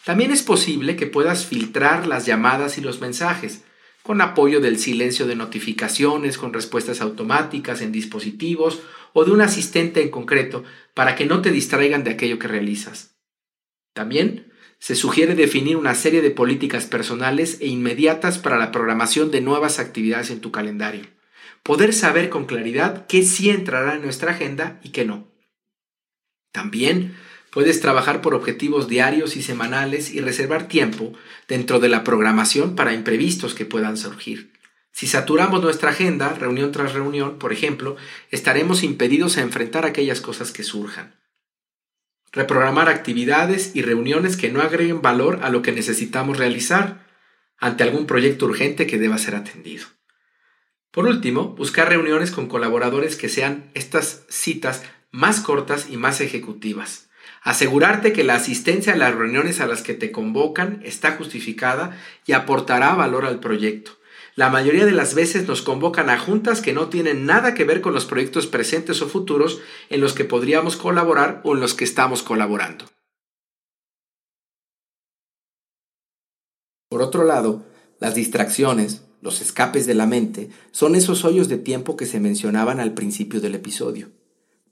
También 0.06 0.30
es 0.30 0.44
posible 0.44 0.94
que 0.94 1.08
puedas 1.08 1.46
filtrar 1.46 2.06
las 2.06 2.26
llamadas 2.26 2.78
y 2.78 2.80
los 2.80 3.00
mensajes, 3.00 3.64
con 4.04 4.20
apoyo 4.20 4.60
del 4.60 4.78
silencio 4.78 5.26
de 5.26 5.34
notificaciones, 5.34 6.38
con 6.38 6.52
respuestas 6.52 7.00
automáticas 7.00 7.82
en 7.82 7.90
dispositivos 7.90 8.82
o 9.14 9.24
de 9.24 9.32
un 9.32 9.40
asistente 9.40 10.02
en 10.02 10.10
concreto 10.10 10.62
para 10.94 11.16
que 11.16 11.26
no 11.26 11.42
te 11.42 11.50
distraigan 11.50 12.04
de 12.04 12.12
aquello 12.12 12.38
que 12.38 12.46
realizas. 12.46 13.16
También 13.94 14.52
se 14.78 14.94
sugiere 14.94 15.34
definir 15.34 15.76
una 15.76 15.96
serie 15.96 16.22
de 16.22 16.30
políticas 16.30 16.86
personales 16.86 17.58
e 17.60 17.66
inmediatas 17.66 18.38
para 18.38 18.58
la 18.58 18.70
programación 18.70 19.32
de 19.32 19.40
nuevas 19.40 19.80
actividades 19.80 20.30
en 20.30 20.40
tu 20.40 20.52
calendario. 20.52 21.04
Poder 21.64 21.92
saber 21.92 22.28
con 22.28 22.44
claridad 22.46 23.08
qué 23.08 23.24
sí 23.24 23.50
entrará 23.50 23.96
en 23.96 24.02
nuestra 24.02 24.30
agenda 24.30 24.78
y 24.84 24.90
qué 24.90 25.04
no. 25.04 25.26
También 26.52 27.16
Puedes 27.56 27.80
trabajar 27.80 28.20
por 28.20 28.34
objetivos 28.34 28.86
diarios 28.86 29.34
y 29.34 29.42
semanales 29.42 30.12
y 30.12 30.20
reservar 30.20 30.68
tiempo 30.68 31.14
dentro 31.48 31.80
de 31.80 31.88
la 31.88 32.04
programación 32.04 32.74
para 32.74 32.92
imprevistos 32.92 33.54
que 33.54 33.64
puedan 33.64 33.96
surgir. 33.96 34.52
Si 34.92 35.06
saturamos 35.06 35.62
nuestra 35.62 35.88
agenda, 35.88 36.34
reunión 36.34 36.70
tras 36.70 36.92
reunión, 36.92 37.38
por 37.38 37.54
ejemplo, 37.54 37.96
estaremos 38.30 38.82
impedidos 38.82 39.38
a 39.38 39.40
enfrentar 39.40 39.86
aquellas 39.86 40.20
cosas 40.20 40.52
que 40.52 40.64
surjan. 40.64 41.14
Reprogramar 42.30 42.90
actividades 42.90 43.74
y 43.74 43.80
reuniones 43.80 44.36
que 44.36 44.52
no 44.52 44.60
agreguen 44.60 45.00
valor 45.00 45.38
a 45.42 45.48
lo 45.48 45.62
que 45.62 45.72
necesitamos 45.72 46.36
realizar 46.36 47.06
ante 47.56 47.84
algún 47.84 48.06
proyecto 48.06 48.44
urgente 48.44 48.86
que 48.86 48.98
deba 48.98 49.16
ser 49.16 49.34
atendido. 49.34 49.86
Por 50.90 51.06
último, 51.06 51.54
buscar 51.54 51.88
reuniones 51.88 52.32
con 52.32 52.48
colaboradores 52.48 53.16
que 53.16 53.30
sean 53.30 53.70
estas 53.72 54.26
citas 54.28 54.82
más 55.10 55.40
cortas 55.40 55.88
y 55.88 55.96
más 55.96 56.20
ejecutivas. 56.20 57.05
Asegurarte 57.46 58.12
que 58.12 58.24
la 58.24 58.34
asistencia 58.34 58.94
a 58.94 58.96
las 58.96 59.14
reuniones 59.14 59.60
a 59.60 59.68
las 59.68 59.80
que 59.80 59.94
te 59.94 60.10
convocan 60.10 60.80
está 60.82 61.12
justificada 61.12 61.96
y 62.26 62.32
aportará 62.32 62.92
valor 62.96 63.24
al 63.24 63.38
proyecto. 63.38 63.92
La 64.34 64.50
mayoría 64.50 64.84
de 64.84 64.90
las 64.90 65.14
veces 65.14 65.46
nos 65.46 65.62
convocan 65.62 66.10
a 66.10 66.18
juntas 66.18 66.60
que 66.60 66.72
no 66.72 66.88
tienen 66.88 67.24
nada 67.24 67.54
que 67.54 67.62
ver 67.62 67.82
con 67.82 67.94
los 67.94 68.04
proyectos 68.04 68.48
presentes 68.48 69.00
o 69.00 69.08
futuros 69.08 69.60
en 69.90 70.00
los 70.00 70.12
que 70.12 70.24
podríamos 70.24 70.76
colaborar 70.76 71.40
o 71.44 71.54
en 71.54 71.60
los 71.60 71.74
que 71.74 71.84
estamos 71.84 72.24
colaborando. 72.24 72.86
Por 76.88 77.00
otro 77.00 77.22
lado, 77.22 77.64
las 78.00 78.16
distracciones, 78.16 79.04
los 79.20 79.40
escapes 79.40 79.86
de 79.86 79.94
la 79.94 80.06
mente, 80.06 80.50
son 80.72 80.96
esos 80.96 81.24
hoyos 81.24 81.48
de 81.48 81.58
tiempo 81.58 81.96
que 81.96 82.06
se 82.06 82.18
mencionaban 82.18 82.80
al 82.80 82.92
principio 82.92 83.40
del 83.40 83.54
episodio 83.54 84.10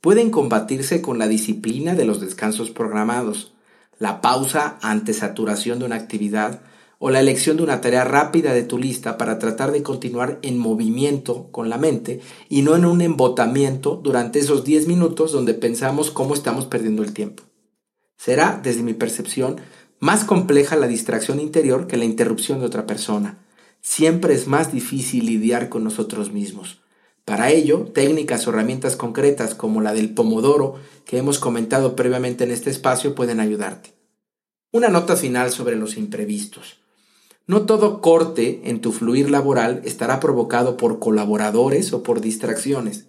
pueden 0.05 0.29
combatirse 0.29 1.01
con 1.01 1.19
la 1.19 1.29
disciplina 1.29 1.95
de 1.95 2.05
los 2.05 2.21
descansos 2.21 2.71
programados, 2.71 3.55
la 3.99 4.21
pausa 4.21 4.77
ante 4.83 5.15
saturación 5.15 5.79
de 5.79 5.87
una 5.87 5.97
actividad 5.97 6.61
o 6.99 7.09
la 7.09 7.21
elección 7.21 7.57
de 7.57 7.63
una 7.63 7.81
tarea 7.81 8.05
rápida 8.05 8.53
de 8.53 8.65
tu 8.65 8.77
lista 8.77 9.17
para 9.17 9.39
tratar 9.39 9.73
de 9.73 9.83
continuar 9.83 10.41
en 10.43 10.59
movimiento 10.59 11.49
con 11.51 11.71
la 11.71 11.79
mente 11.79 12.21
y 12.51 12.61
no 12.61 12.77
en 12.77 12.85
un 12.85 13.01
embotamiento 13.01 13.97
durante 13.97 14.41
esos 14.41 14.63
10 14.63 14.89
minutos 14.89 15.33
donde 15.33 15.55
pensamos 15.55 16.11
cómo 16.11 16.35
estamos 16.35 16.67
perdiendo 16.67 17.03
el 17.03 17.15
tiempo. 17.15 17.43
Será, 18.19 18.61
desde 18.63 18.83
mi 18.83 18.93
percepción, 18.93 19.57
más 20.01 20.25
compleja 20.25 20.77
la 20.77 20.87
distracción 20.87 21.41
interior 21.41 21.87
que 21.87 21.97
la 21.97 22.05
interrupción 22.05 22.61
de 22.61 22.67
otra 22.67 22.85
persona. 22.87 23.39
Siempre 23.81 24.35
es 24.35 24.49
más 24.49 24.71
difícil 24.71 25.25
lidiar 25.25 25.71
con 25.71 25.83
nosotros 25.83 26.31
mismos. 26.31 26.84
Para 27.25 27.51
ello, 27.51 27.87
técnicas 27.95 28.47
o 28.47 28.51
herramientas 28.51 28.97
concretas 28.97 29.55
como 29.55 29.81
la 29.81 29.95
del 29.95 30.13
pomodoro 30.13 30.75
que 31.07 31.17
hemos 31.17 31.39
comentado 31.39 31.97
previamente 31.97 32.45
en 32.45 32.51
este 32.51 32.71
espacio 32.71 33.15
pueden 33.15 33.41
ayudarte. 33.41 33.95
Una 34.73 34.89
nota 34.89 35.17
final 35.17 35.51
sobre 35.51 35.77
los 35.77 35.97
imprevistos. 35.97 36.81
No 37.47 37.67
todo 37.67 38.01
corte 38.01 38.63
en 38.65 38.81
tu 38.81 38.93
fluir 38.93 39.31
laboral 39.31 39.81
estará 39.85 40.21
provocado 40.21 40.77
por 40.77 40.99
colaboradores 40.99 41.93
o 41.93 42.03
por 42.03 42.21
distracciones. 42.21 43.07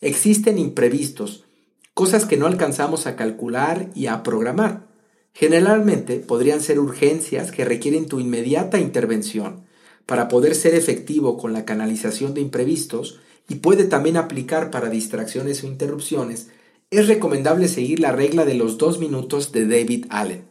Existen 0.00 0.58
imprevistos, 0.58 1.44
cosas 1.92 2.24
que 2.24 2.36
no 2.36 2.46
alcanzamos 2.46 3.06
a 3.06 3.16
calcular 3.16 3.90
y 3.94 4.06
a 4.06 4.22
programar. 4.22 4.86
Generalmente 5.32 6.20
podrían 6.20 6.60
ser 6.60 6.78
urgencias 6.78 7.50
que 7.50 7.64
requieren 7.64 8.06
tu 8.06 8.20
inmediata 8.20 8.78
intervención. 8.78 9.64
Para 10.06 10.28
poder 10.28 10.54
ser 10.54 10.74
efectivo 10.74 11.36
con 11.36 11.52
la 11.52 11.64
canalización 11.64 12.34
de 12.34 12.40
imprevistos, 12.40 13.20
y 13.48 13.56
puede 13.56 13.84
también 13.84 14.16
aplicar 14.16 14.70
para 14.70 14.88
distracciones 14.88 15.62
o 15.62 15.66
interrupciones, 15.66 16.48
es 16.90 17.08
recomendable 17.08 17.68
seguir 17.68 18.00
la 18.00 18.12
regla 18.12 18.44
de 18.44 18.54
los 18.54 18.78
dos 18.78 18.98
minutos 18.98 19.52
de 19.52 19.66
David 19.66 20.06
Allen. 20.10 20.44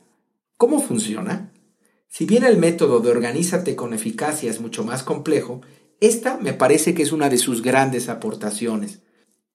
¿Cómo 0.58 0.82
funciona? 0.82 1.52
Si 2.08 2.26
bien 2.26 2.44
el 2.44 2.58
método 2.58 3.00
de 3.00 3.10
organízate 3.10 3.76
con 3.76 3.94
eficacia 3.94 4.50
es 4.50 4.62
mucho 4.62 4.84
más 4.84 5.04
complejo, 5.04 5.62
esta 6.00 6.38
me 6.38 6.54
parece 6.54 6.94
que 6.94 7.02
es 7.02 7.12
una 7.12 7.30
de 7.30 7.38
sus 7.38 7.62
grandes 7.62 8.10
aportaciones. 8.10 9.00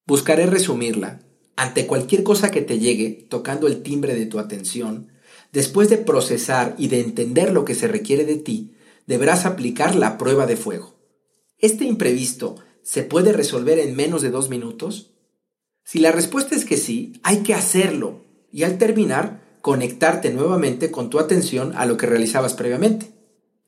Buscaré 0.07 0.47
resumirla. 0.47 1.21
Ante 1.57 1.87
cualquier 1.87 2.23
cosa 2.23 2.51
que 2.51 2.63
te 2.63 2.79
llegue, 2.79 3.27
tocando 3.29 3.67
el 3.67 3.83
timbre 3.83 4.15
de 4.15 4.27
tu 4.27 4.39
atención, 4.39 5.09
después 5.53 5.91
de 5.91 5.99
procesar 5.99 6.75
y 6.79 6.89
de 6.89 7.01
entender 7.01 7.53
lo 7.53 7.65
que 7.65 7.75
se 7.75 7.89
requiere 7.89 8.25
de 8.25 8.37
ti, 8.37 8.75
deberás 9.07 9.45
aplicar 9.45 9.95
la 9.95 10.19
prueba 10.19 10.47
de 10.47 10.57
fuego. 10.57 10.95
Este 11.59 11.85
imprevisto 11.85 12.57
¿Se 12.89 13.03
puede 13.03 13.35
resolver 13.35 13.79
en 13.79 13.95
menos 13.95 14.23
de 14.23 14.31
dos 14.31 14.49
minutos? 14.49 15.11
Si 15.85 15.99
la 15.99 16.11
respuesta 16.11 16.57
es 16.57 16.65
que 16.65 16.79
sí, 16.79 17.21
hay 17.23 17.43
que 17.43 17.53
hacerlo 17.53 18.25
y 18.51 18.63
al 18.63 18.79
terminar, 18.79 19.59
conectarte 19.61 20.31
nuevamente 20.31 20.91
con 20.91 21.11
tu 21.11 21.19
atención 21.19 21.75
a 21.77 21.85
lo 21.85 21.99
que 21.99 22.07
realizabas 22.07 22.55
previamente. 22.55 23.13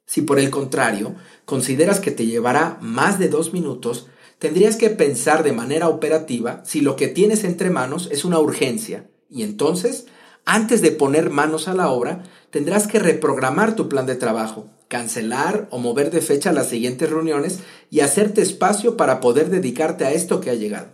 Si 0.06 0.22
por 0.22 0.38
el 0.38 0.48
contrario 0.48 1.16
consideras 1.44 2.00
que 2.00 2.12
te 2.12 2.24
llevará 2.24 2.78
más 2.80 3.18
de 3.18 3.28
dos 3.28 3.52
minutos, 3.52 4.06
tendrías 4.38 4.76
que 4.76 4.88
pensar 4.88 5.42
de 5.42 5.52
manera 5.52 5.90
operativa 5.90 6.62
si 6.64 6.80
lo 6.80 6.96
que 6.96 7.08
tienes 7.08 7.44
entre 7.44 7.68
manos 7.68 8.08
es 8.10 8.24
una 8.24 8.38
urgencia 8.38 9.10
y 9.28 9.42
entonces, 9.42 10.06
antes 10.46 10.80
de 10.80 10.92
poner 10.92 11.28
manos 11.28 11.68
a 11.68 11.74
la 11.74 11.90
obra, 11.90 12.22
tendrás 12.48 12.86
que 12.86 12.98
reprogramar 12.98 13.76
tu 13.76 13.86
plan 13.86 14.06
de 14.06 14.14
trabajo 14.14 14.70
cancelar 14.90 15.68
o 15.70 15.78
mover 15.78 16.10
de 16.10 16.20
fecha 16.20 16.52
las 16.52 16.68
siguientes 16.68 17.08
reuniones 17.08 17.60
y 17.90 18.00
hacerte 18.00 18.42
espacio 18.42 18.96
para 18.96 19.20
poder 19.20 19.48
dedicarte 19.48 20.04
a 20.04 20.12
esto 20.12 20.40
que 20.40 20.50
ha 20.50 20.54
llegado. 20.54 20.88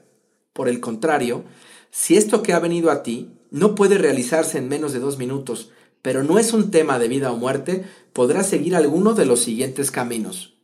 Por 0.53 0.69
el 0.69 0.81
contrario, 0.81 1.45
si 1.91 2.19
esto 2.19 2.43
que 2.43 2.53
ha 2.53 2.59
venido 2.59 2.91
a 2.91 3.03
ti 3.03 3.31
no 3.51 3.75
puede 3.75 3.97
realizarse 3.97 4.59
en 4.59 4.69
menos 4.69 4.93
de 4.93 4.99
dos 4.99 5.17
minutos, 5.17 5.71
pero 6.03 6.23
no 6.23 6.39
es 6.39 6.53
un 6.53 6.71
tema 6.71 6.99
de 6.99 7.09
vida 7.09 7.33
o 7.33 7.39
muerte, 7.39 7.87
podrás 8.13 8.47
seguir 8.51 8.77
alguno 8.77 9.15
de 9.15 9.25
los 9.25 9.41
siguientes 9.41 9.91
caminos. 9.91 10.59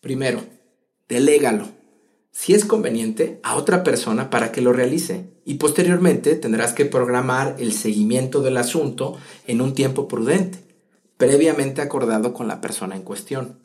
Primero, 0.00 0.44
delégalo, 1.08 1.70
si 2.30 2.54
es 2.54 2.64
conveniente, 2.64 3.40
a 3.42 3.56
otra 3.56 3.82
persona 3.82 4.30
para 4.30 4.52
que 4.52 4.60
lo 4.60 4.72
realice 4.72 5.32
y 5.44 5.54
posteriormente 5.54 6.36
tendrás 6.36 6.72
que 6.72 6.84
programar 6.84 7.56
el 7.58 7.72
seguimiento 7.72 8.42
del 8.42 8.58
asunto 8.58 9.18
en 9.48 9.60
un 9.60 9.74
tiempo 9.74 10.06
prudente 10.06 10.71
previamente 11.22 11.82
acordado 11.82 12.34
con 12.34 12.48
la 12.48 12.60
persona 12.60 12.96
en 12.96 13.02
cuestión. 13.02 13.60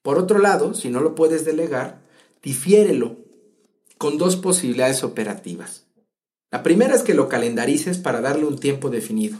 Por 0.00 0.16
otro 0.16 0.38
lado, 0.38 0.72
si 0.72 0.88
no 0.88 1.00
lo 1.00 1.14
puedes 1.14 1.44
delegar, 1.44 2.00
difiérelo 2.42 3.18
con 3.98 4.16
dos 4.16 4.36
posibilidades 4.36 5.04
operativas. 5.04 5.84
La 6.50 6.62
primera 6.62 6.94
es 6.94 7.02
que 7.02 7.12
lo 7.12 7.28
calendarices 7.28 7.98
para 7.98 8.22
darle 8.22 8.46
un 8.46 8.58
tiempo 8.58 8.88
definido. 8.88 9.36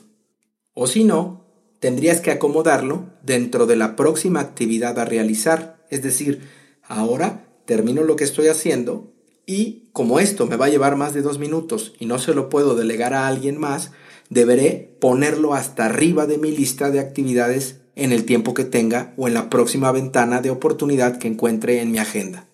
O 0.75 0.87
si 0.87 1.05
no, 1.05 1.47
tendrías 1.81 2.21
que 2.21 2.33
acomodarlo 2.33 3.07
dentro 3.23 3.65
de 3.65 3.77
la 3.77 3.97
próxima 3.97 4.41
actividad 4.41 4.99
a 4.99 5.07
realizar. 5.07 5.83
Es 5.89 6.03
decir, 6.03 6.43
ahora 6.83 7.47
termino 7.65 8.03
lo 8.03 8.17
que 8.17 8.25
estoy 8.25 8.49
haciendo 8.49 9.15
y 9.47 9.89
como 9.95 10.21
esto 10.21 10.45
me 10.45 10.57
va 10.57 10.67
a 10.67 10.71
llevar 10.71 10.97
más 10.97 11.15
de 11.15 11.23
dos 11.23 11.39
minutos 11.39 11.95
y 11.99 12.05
no 12.05 12.19
se 12.19 12.35
lo 12.35 12.51
puedo 12.51 12.75
delegar 12.75 13.15
a 13.15 13.27
alguien 13.27 13.59
más, 13.59 13.93
deberé 14.31 14.97
ponerlo 15.01 15.55
hasta 15.55 15.87
arriba 15.87 16.27
de 16.27 16.39
mi 16.39 16.51
lista 16.51 16.91
de 16.91 17.01
actividades 17.01 17.81
en 17.97 18.13
el 18.13 18.25
tiempo 18.25 18.55
que 18.55 18.65
tenga 18.65 19.13
o 19.17 19.27
en 19.29 19.35
la 19.35 19.51
próxima 19.51 19.91
ventana 19.93 20.41
de 20.41 20.51
oportunidad 20.51 21.19
que 21.19 21.29
encuentre 21.29 21.81
en 21.81 21.91
mi 21.91 21.99
agenda. 21.99 22.47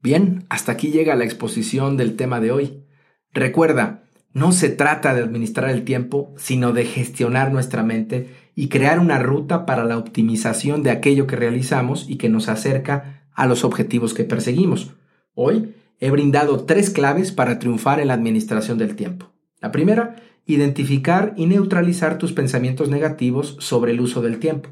Bien, 0.00 0.44
hasta 0.48 0.72
aquí 0.72 0.90
llega 0.90 1.14
la 1.14 1.24
exposición 1.24 1.96
del 1.96 2.16
tema 2.16 2.40
de 2.40 2.50
hoy. 2.50 2.84
Recuerda, 3.32 4.04
No 4.32 4.52
se 4.52 4.68
trata 4.68 5.14
de 5.14 5.22
administrar 5.22 5.70
el 5.70 5.84
tiempo, 5.84 6.34
sino 6.36 6.72
de 6.72 6.84
gestionar 6.84 7.52
nuestra 7.52 7.82
mente 7.82 8.30
y 8.56 8.68
crear 8.68 8.98
una 8.98 9.18
ruta 9.18 9.64
para 9.64 9.84
la 9.84 9.96
optimización 9.96 10.82
de 10.82 10.90
aquello 10.90 11.26
que 11.26 11.36
realizamos 11.36 12.06
y 12.08 12.16
que 12.16 12.28
nos 12.28 12.48
acerca 12.48 13.28
a 13.32 13.46
los 13.46 13.64
objetivos 13.64 14.12
que 14.12 14.24
perseguimos. 14.24 14.92
Hoy 15.34 15.74
he 16.00 16.10
brindado 16.10 16.64
tres 16.64 16.90
claves 16.90 17.32
para 17.32 17.58
triunfar 17.58 18.00
en 18.00 18.08
la 18.08 18.14
administración 18.14 18.76
del 18.78 18.96
tiempo. 18.96 19.30
La 19.60 19.72
primera, 19.72 20.16
identificar 20.46 21.34
y 21.36 21.46
neutralizar 21.46 22.18
tus 22.18 22.32
pensamientos 22.32 22.88
negativos 22.88 23.56
sobre 23.60 23.92
el 23.92 24.00
uso 24.00 24.22
del 24.22 24.38
tiempo. 24.38 24.70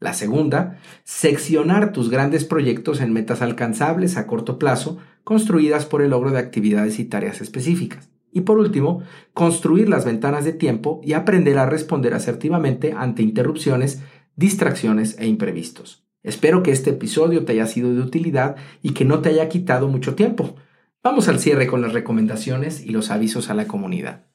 La 0.00 0.12
segunda, 0.12 0.78
seccionar 1.04 1.92
tus 1.92 2.10
grandes 2.10 2.44
proyectos 2.44 3.00
en 3.00 3.12
metas 3.12 3.40
alcanzables 3.40 4.16
a 4.16 4.26
corto 4.26 4.58
plazo, 4.58 4.98
construidas 5.22 5.86
por 5.86 6.02
el 6.02 6.10
logro 6.10 6.30
de 6.30 6.38
actividades 6.38 6.98
y 6.98 7.06
tareas 7.06 7.40
específicas. 7.40 8.10
Y 8.30 8.42
por 8.42 8.58
último, 8.58 9.02
construir 9.32 9.88
las 9.88 10.04
ventanas 10.04 10.44
de 10.44 10.52
tiempo 10.52 11.00
y 11.04 11.12
aprender 11.12 11.56
a 11.56 11.66
responder 11.66 12.12
asertivamente 12.12 12.92
ante 12.92 13.22
interrupciones, 13.22 14.02
distracciones 14.36 15.16
e 15.18 15.26
imprevistos. 15.26 16.04
Espero 16.22 16.62
que 16.62 16.72
este 16.72 16.90
episodio 16.90 17.44
te 17.44 17.52
haya 17.52 17.66
sido 17.66 17.94
de 17.94 18.00
utilidad 18.00 18.56
y 18.82 18.92
que 18.92 19.04
no 19.04 19.20
te 19.20 19.28
haya 19.30 19.48
quitado 19.48 19.88
mucho 19.88 20.14
tiempo. 20.14 20.56
Vamos 21.02 21.28
al 21.28 21.38
cierre 21.38 21.66
con 21.66 21.80
las 21.80 21.92
recomendaciones 21.92 22.84
y 22.84 22.90
los 22.90 23.10
avisos 23.10 23.50
a 23.50 23.54
la 23.54 23.66
comunidad. 23.66 24.26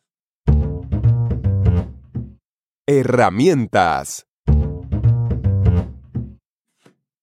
Herramientas. 2.92 4.26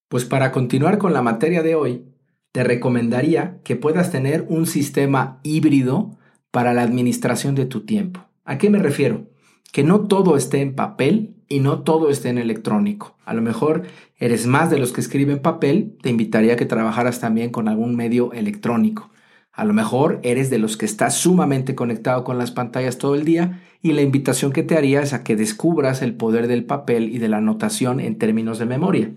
Pues 0.06 0.24
para 0.24 0.52
continuar 0.52 0.98
con 0.98 1.12
la 1.12 1.22
materia 1.22 1.64
de 1.64 1.74
hoy, 1.74 2.04
te 2.52 2.62
recomendaría 2.62 3.58
que 3.64 3.74
puedas 3.74 4.12
tener 4.12 4.46
un 4.48 4.68
sistema 4.68 5.40
híbrido 5.42 6.16
para 6.52 6.72
la 6.72 6.82
administración 6.82 7.56
de 7.56 7.66
tu 7.66 7.80
tiempo. 7.84 8.20
¿A 8.44 8.58
qué 8.58 8.70
me 8.70 8.78
refiero? 8.78 9.26
Que 9.72 9.82
no 9.82 10.02
todo 10.02 10.36
esté 10.36 10.60
en 10.60 10.76
papel 10.76 11.34
y 11.48 11.58
no 11.58 11.82
todo 11.82 12.10
esté 12.10 12.28
en 12.28 12.38
electrónico. 12.38 13.16
A 13.24 13.34
lo 13.34 13.42
mejor 13.42 13.82
eres 14.18 14.46
más 14.46 14.70
de 14.70 14.78
los 14.78 14.92
que 14.92 15.00
escriben 15.00 15.42
papel, 15.42 15.96
te 16.00 16.10
invitaría 16.10 16.54
que 16.54 16.66
trabajaras 16.66 17.18
también 17.18 17.50
con 17.50 17.66
algún 17.66 17.96
medio 17.96 18.32
electrónico. 18.32 19.10
A 19.56 19.64
lo 19.64 19.72
mejor 19.72 20.20
eres 20.22 20.50
de 20.50 20.58
los 20.58 20.76
que 20.76 20.84
estás 20.84 21.16
sumamente 21.16 21.74
conectado 21.74 22.24
con 22.24 22.36
las 22.36 22.50
pantallas 22.50 22.98
todo 22.98 23.14
el 23.14 23.24
día 23.24 23.62
y 23.80 23.92
la 23.92 24.02
invitación 24.02 24.52
que 24.52 24.62
te 24.62 24.76
haría 24.76 25.00
es 25.00 25.14
a 25.14 25.24
que 25.24 25.34
descubras 25.34 26.02
el 26.02 26.14
poder 26.14 26.46
del 26.46 26.66
papel 26.66 27.08
y 27.08 27.18
de 27.18 27.28
la 27.28 27.38
anotación 27.38 27.98
en 27.98 28.18
términos 28.18 28.58
de 28.58 28.66
memoria. 28.66 29.12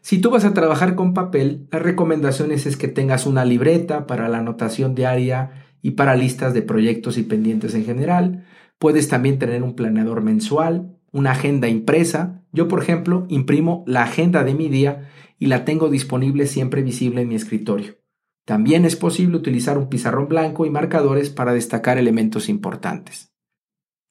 Si 0.00 0.20
tú 0.20 0.30
vas 0.30 0.44
a 0.44 0.54
trabajar 0.54 0.94
con 0.94 1.12
papel, 1.12 1.66
las 1.72 1.82
recomendaciones 1.82 2.66
es 2.66 2.76
que 2.76 2.86
tengas 2.86 3.26
una 3.26 3.44
libreta 3.44 4.06
para 4.06 4.28
la 4.28 4.38
anotación 4.38 4.94
diaria 4.94 5.50
y 5.82 5.92
para 5.92 6.14
listas 6.14 6.54
de 6.54 6.62
proyectos 6.62 7.18
y 7.18 7.24
pendientes 7.24 7.74
en 7.74 7.84
general. 7.84 8.44
Puedes 8.78 9.08
también 9.08 9.40
tener 9.40 9.64
un 9.64 9.74
planeador 9.74 10.22
mensual, 10.22 10.94
una 11.10 11.32
agenda 11.32 11.66
impresa. 11.66 12.44
Yo, 12.52 12.68
por 12.68 12.80
ejemplo, 12.80 13.26
imprimo 13.28 13.82
la 13.88 14.04
agenda 14.04 14.44
de 14.44 14.54
mi 14.54 14.68
día 14.68 15.10
y 15.40 15.46
la 15.46 15.64
tengo 15.64 15.88
disponible 15.88 16.46
siempre 16.46 16.82
visible 16.82 17.22
en 17.22 17.28
mi 17.28 17.34
escritorio. 17.34 18.03
También 18.44 18.84
es 18.84 18.96
posible 18.96 19.36
utilizar 19.36 19.78
un 19.78 19.88
pizarrón 19.88 20.28
blanco 20.28 20.66
y 20.66 20.70
marcadores 20.70 21.30
para 21.30 21.54
destacar 21.54 21.96
elementos 21.96 22.48
importantes. 22.48 23.32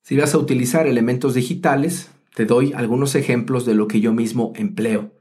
Si 0.01 0.17
vas 0.17 0.33
a 0.33 0.39
utilizar 0.39 0.87
elementos 0.87 1.35
digitales, 1.35 2.09
te 2.35 2.45
doy 2.45 2.73
algunos 2.73 3.15
ejemplos 3.15 3.65
de 3.65 3.75
lo 3.75 3.87
que 3.87 4.01
yo 4.01 4.11
mismo 4.11 4.51
empleo. 4.55 5.13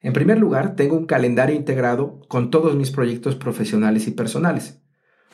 En 0.00 0.12
primer 0.12 0.38
lugar, 0.38 0.74
tengo 0.74 0.96
un 0.96 1.06
calendario 1.06 1.56
integrado 1.56 2.20
con 2.28 2.50
todos 2.50 2.76
mis 2.76 2.90
proyectos 2.90 3.36
profesionales 3.36 4.08
y 4.08 4.10
personales. 4.10 4.80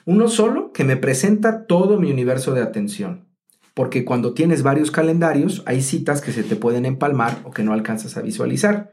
Uno 0.05 0.29
solo 0.29 0.73
que 0.73 0.85
me 0.85 0.97
presenta 0.97 1.67
todo 1.67 1.99
mi 1.99 2.11
universo 2.11 2.55
de 2.55 2.63
atención. 2.63 3.29
Porque 3.75 4.05
cuando 4.05 4.35
tienes 4.35 4.63
varios 4.63 4.91
calendarios, 4.91 5.63
hay 5.65 5.81
citas 5.81 6.21
que 6.21 6.33
se 6.33 6.43
te 6.43 6.57
pueden 6.57 6.85
empalmar 6.85 7.41
o 7.45 7.51
que 7.51 7.63
no 7.63 7.73
alcanzas 7.73 8.17
a 8.17 8.23
visualizar. 8.23 8.93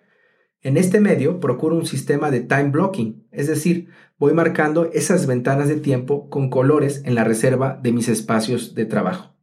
En 0.62 0.76
este 0.76 1.00
medio 1.00 1.40
procuro 1.40 1.78
un 1.78 1.86
sistema 1.86 2.32
de 2.32 2.42
time 2.42 2.70
blocking, 2.72 3.26
es 3.32 3.48
decir, 3.48 3.88
voy 4.18 4.34
marcando 4.34 4.90
esas 4.92 5.26
ventanas 5.26 5.70
de 5.70 5.78
tiempo 5.78 6.30
con 6.30 6.50
colores 6.50 7.02
en 7.06 7.16
la 7.16 7.24
reserva 7.24 7.80
de 7.82 7.94
mis 7.94 8.10
espacios 8.10 8.76
de 8.76 8.86
trabajo. 8.86 9.34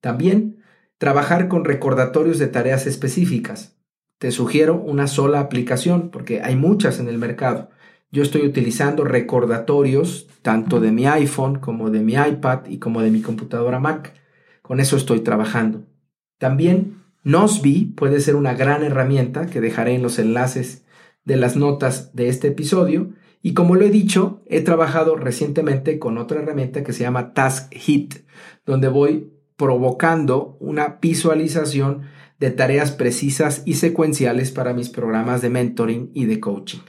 También 0.00 0.58
trabajar 0.98 1.46
con 1.46 1.64
recordatorios 1.64 2.40
de 2.40 2.48
tareas 2.48 2.88
específicas. 2.88 3.76
Te 4.18 4.32
sugiero 4.32 4.74
una 4.74 5.06
sola 5.06 5.38
aplicación 5.38 6.10
porque 6.10 6.42
hay 6.42 6.56
muchas 6.56 6.98
en 6.98 7.06
el 7.06 7.18
mercado. 7.18 7.70
Yo 8.10 8.24
estoy 8.24 8.42
utilizando 8.42 9.04
recordatorios 9.04 10.28
tanto 10.42 10.80
de 10.80 10.90
mi 10.90 11.06
iPhone 11.06 11.60
como 11.60 11.90
de 11.90 12.00
mi 12.00 12.14
iPad 12.14 12.66
y 12.66 12.78
como 12.78 13.00
de 13.02 13.12
mi 13.12 13.22
computadora 13.22 13.78
Mac. 13.78 14.12
Con 14.60 14.80
eso 14.80 14.96
estoy 14.96 15.20
trabajando. 15.20 15.86
También 16.38 17.01
Nosby 17.24 17.92
puede 17.96 18.20
ser 18.20 18.34
una 18.34 18.54
gran 18.54 18.82
herramienta 18.82 19.46
que 19.46 19.60
dejaré 19.60 19.94
en 19.94 20.02
los 20.02 20.18
enlaces 20.18 20.84
de 21.24 21.36
las 21.36 21.56
notas 21.56 22.14
de 22.14 22.28
este 22.28 22.48
episodio. 22.48 23.10
Y 23.42 23.54
como 23.54 23.76
lo 23.76 23.84
he 23.84 23.90
dicho, 23.90 24.42
he 24.46 24.60
trabajado 24.60 25.16
recientemente 25.16 25.98
con 25.98 26.18
otra 26.18 26.40
herramienta 26.40 26.82
que 26.82 26.92
se 26.92 27.02
llama 27.02 27.32
Task 27.32 27.72
Hit, 27.74 28.14
donde 28.66 28.88
voy 28.88 29.32
provocando 29.56 30.56
una 30.60 30.98
visualización 31.00 32.02
de 32.40 32.50
tareas 32.50 32.90
precisas 32.90 33.62
y 33.66 33.74
secuenciales 33.74 34.50
para 34.50 34.74
mis 34.74 34.88
programas 34.88 35.42
de 35.42 35.50
mentoring 35.50 36.10
y 36.14 36.24
de 36.24 36.40
coaching. 36.40 36.80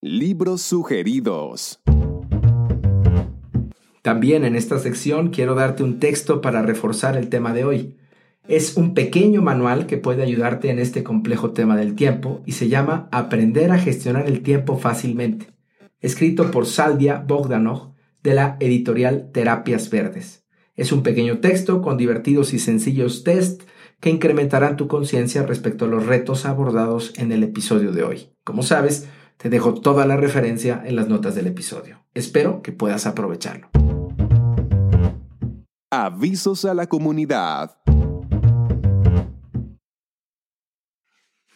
Libros 0.00 0.62
sugeridos. 0.62 1.80
También 4.06 4.44
en 4.44 4.54
esta 4.54 4.78
sección 4.78 5.30
quiero 5.30 5.56
darte 5.56 5.82
un 5.82 5.98
texto 5.98 6.40
para 6.40 6.62
reforzar 6.62 7.16
el 7.16 7.28
tema 7.28 7.52
de 7.52 7.64
hoy. 7.64 7.96
Es 8.46 8.76
un 8.76 8.94
pequeño 8.94 9.42
manual 9.42 9.86
que 9.86 9.96
puede 9.96 10.22
ayudarte 10.22 10.70
en 10.70 10.78
este 10.78 11.02
complejo 11.02 11.50
tema 11.50 11.76
del 11.76 11.96
tiempo 11.96 12.40
y 12.46 12.52
se 12.52 12.68
llama 12.68 13.08
Aprender 13.10 13.72
a 13.72 13.80
gestionar 13.80 14.28
el 14.28 14.44
tiempo 14.44 14.78
fácilmente, 14.78 15.48
escrito 15.98 16.52
por 16.52 16.66
Saldia 16.66 17.24
Bogdanov 17.26 17.94
de 18.22 18.34
la 18.34 18.56
editorial 18.60 19.32
Terapias 19.32 19.90
Verdes. 19.90 20.44
Es 20.76 20.92
un 20.92 21.02
pequeño 21.02 21.38
texto 21.38 21.82
con 21.82 21.96
divertidos 21.98 22.54
y 22.54 22.60
sencillos 22.60 23.24
test 23.24 23.62
que 23.98 24.10
incrementarán 24.10 24.76
tu 24.76 24.86
conciencia 24.86 25.42
respecto 25.42 25.86
a 25.86 25.88
los 25.88 26.06
retos 26.06 26.46
abordados 26.46 27.12
en 27.16 27.32
el 27.32 27.42
episodio 27.42 27.90
de 27.90 28.04
hoy. 28.04 28.28
Como 28.44 28.62
sabes, 28.62 29.08
te 29.36 29.50
dejo 29.50 29.74
toda 29.74 30.06
la 30.06 30.16
referencia 30.16 30.80
en 30.86 30.94
las 30.94 31.08
notas 31.08 31.34
del 31.34 31.48
episodio. 31.48 32.04
Espero 32.14 32.62
que 32.62 32.70
puedas 32.70 33.04
aprovecharlo. 33.06 33.68
Avisos 35.90 36.64
a 36.64 36.74
la 36.74 36.88
comunidad. 36.88 37.78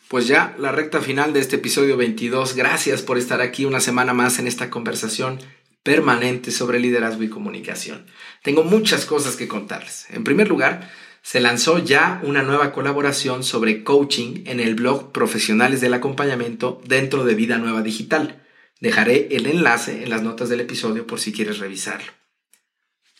Pues 0.07 0.29
ya 0.29 0.55
la 0.57 0.71
recta 0.71 1.01
final 1.01 1.33
de 1.33 1.41
este 1.41 1.57
episodio 1.57 1.97
22. 1.97 2.55
Gracias 2.55 3.03
por 3.03 3.19
estar 3.19 3.41
aquí 3.41 3.65
una 3.65 3.81
semana 3.81 4.15
más 4.15 4.39
en 4.39 4.47
esta 4.47 4.71
conversación 4.71 5.41
permanente 5.83 6.53
sobre 6.53 6.79
liderazgo 6.79 7.25
y 7.25 7.29
comunicación. 7.29 8.07
Tengo 8.45 8.63
muchas 8.63 9.05
cosas 9.05 9.35
que 9.35 9.49
contarles. 9.49 10.07
En 10.11 10.23
primer 10.23 10.49
lugar, 10.49 10.89
se 11.23 11.41
lanzó 11.41 11.79
ya 11.79 12.21
una 12.23 12.45
nueva 12.45 12.71
colaboración 12.71 13.43
sobre 13.43 13.83
coaching 13.83 14.45
en 14.47 14.61
el 14.61 14.77
blog 14.77 15.11
Profesionales 15.11 15.81
del 15.81 15.95
Acompañamiento 15.95 16.81
dentro 16.87 17.25
de 17.25 17.35
Vida 17.35 17.59
Nueva 17.59 17.83
Digital. 17.83 18.47
Dejaré 18.81 19.27
el 19.33 19.47
enlace 19.47 20.05
en 20.05 20.11
las 20.11 20.23
notas 20.23 20.49
del 20.49 20.61
episodio 20.61 21.05
por 21.05 21.19
si 21.19 21.33
quieres 21.33 21.59
revisarlo. 21.59 22.20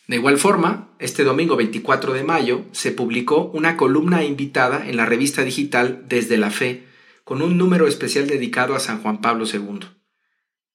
De 0.07 0.17
igual 0.17 0.37
forma, 0.37 0.89
este 0.99 1.23
domingo 1.23 1.55
24 1.55 2.13
de 2.13 2.23
mayo 2.23 2.65
se 2.71 2.91
publicó 2.91 3.51
una 3.53 3.77
columna 3.77 4.23
invitada 4.23 4.87
en 4.87 4.97
la 4.97 5.05
revista 5.05 5.43
digital 5.43 6.03
Desde 6.07 6.37
la 6.37 6.51
Fe, 6.51 6.83
con 7.23 7.41
un 7.41 7.57
número 7.57 7.87
especial 7.87 8.27
dedicado 8.27 8.75
a 8.75 8.79
San 8.79 9.01
Juan 9.01 9.21
Pablo 9.21 9.45
II. 9.45 9.87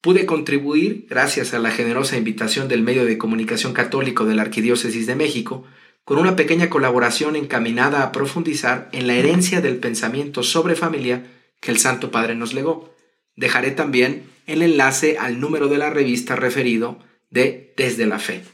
Pude 0.01 0.25
contribuir, 0.25 1.07
gracias 1.11 1.53
a 1.53 1.59
la 1.59 1.71
generosa 1.71 2.17
invitación 2.17 2.69
del 2.69 2.83
medio 2.83 3.05
de 3.05 3.19
comunicación 3.19 3.73
católico 3.73 4.25
de 4.25 4.37
la 4.37 4.43
Arquidiócesis 4.43 5.07
de 5.07 5.17
México, 5.17 5.65
con 6.05 6.19
una 6.19 6.37
pequeña 6.37 6.71
colaboración 6.71 7.35
encaminada 7.35 8.05
a 8.05 8.13
profundizar 8.13 8.89
en 8.93 9.09
la 9.09 9.15
herencia 9.15 9.61
del 9.61 9.79
pensamiento 9.79 10.45
sobre 10.45 10.77
familia 10.77 11.27
que 11.61 11.73
el 11.73 11.79
Santo 11.79 12.13
Padre 12.13 12.37
nos 12.37 12.55
legó. 12.55 12.95
Dejaré 13.35 13.73
también 13.73 14.23
el 14.47 14.63
enlace 14.63 15.19
al 15.19 15.41
número 15.41 15.67
de 15.67 15.79
la 15.79 15.91
revista 15.91 16.37
referido 16.37 17.01
de 17.31 17.75
Desde 17.77 18.07
la 18.07 18.21
Fe. 18.21 18.45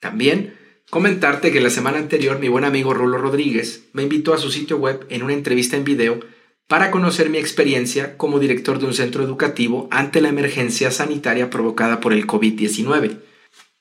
También 0.00 0.56
comentarte 0.90 1.52
que 1.52 1.60
la 1.60 1.70
semana 1.70 1.98
anterior 1.98 2.38
mi 2.38 2.48
buen 2.48 2.64
amigo 2.64 2.94
Rulo 2.94 3.18
Rodríguez 3.18 3.88
me 3.92 4.02
invitó 4.02 4.32
a 4.32 4.38
su 4.38 4.50
sitio 4.50 4.78
web 4.78 5.06
en 5.10 5.22
una 5.22 5.34
entrevista 5.34 5.76
en 5.76 5.84
video 5.84 6.20
para 6.66 6.90
conocer 6.90 7.30
mi 7.30 7.38
experiencia 7.38 8.16
como 8.16 8.38
director 8.38 8.78
de 8.78 8.86
un 8.86 8.94
centro 8.94 9.24
educativo 9.24 9.88
ante 9.90 10.20
la 10.20 10.28
emergencia 10.28 10.90
sanitaria 10.90 11.50
provocada 11.50 11.98
por 12.00 12.12
el 12.12 12.26
COVID-19. 12.26 13.20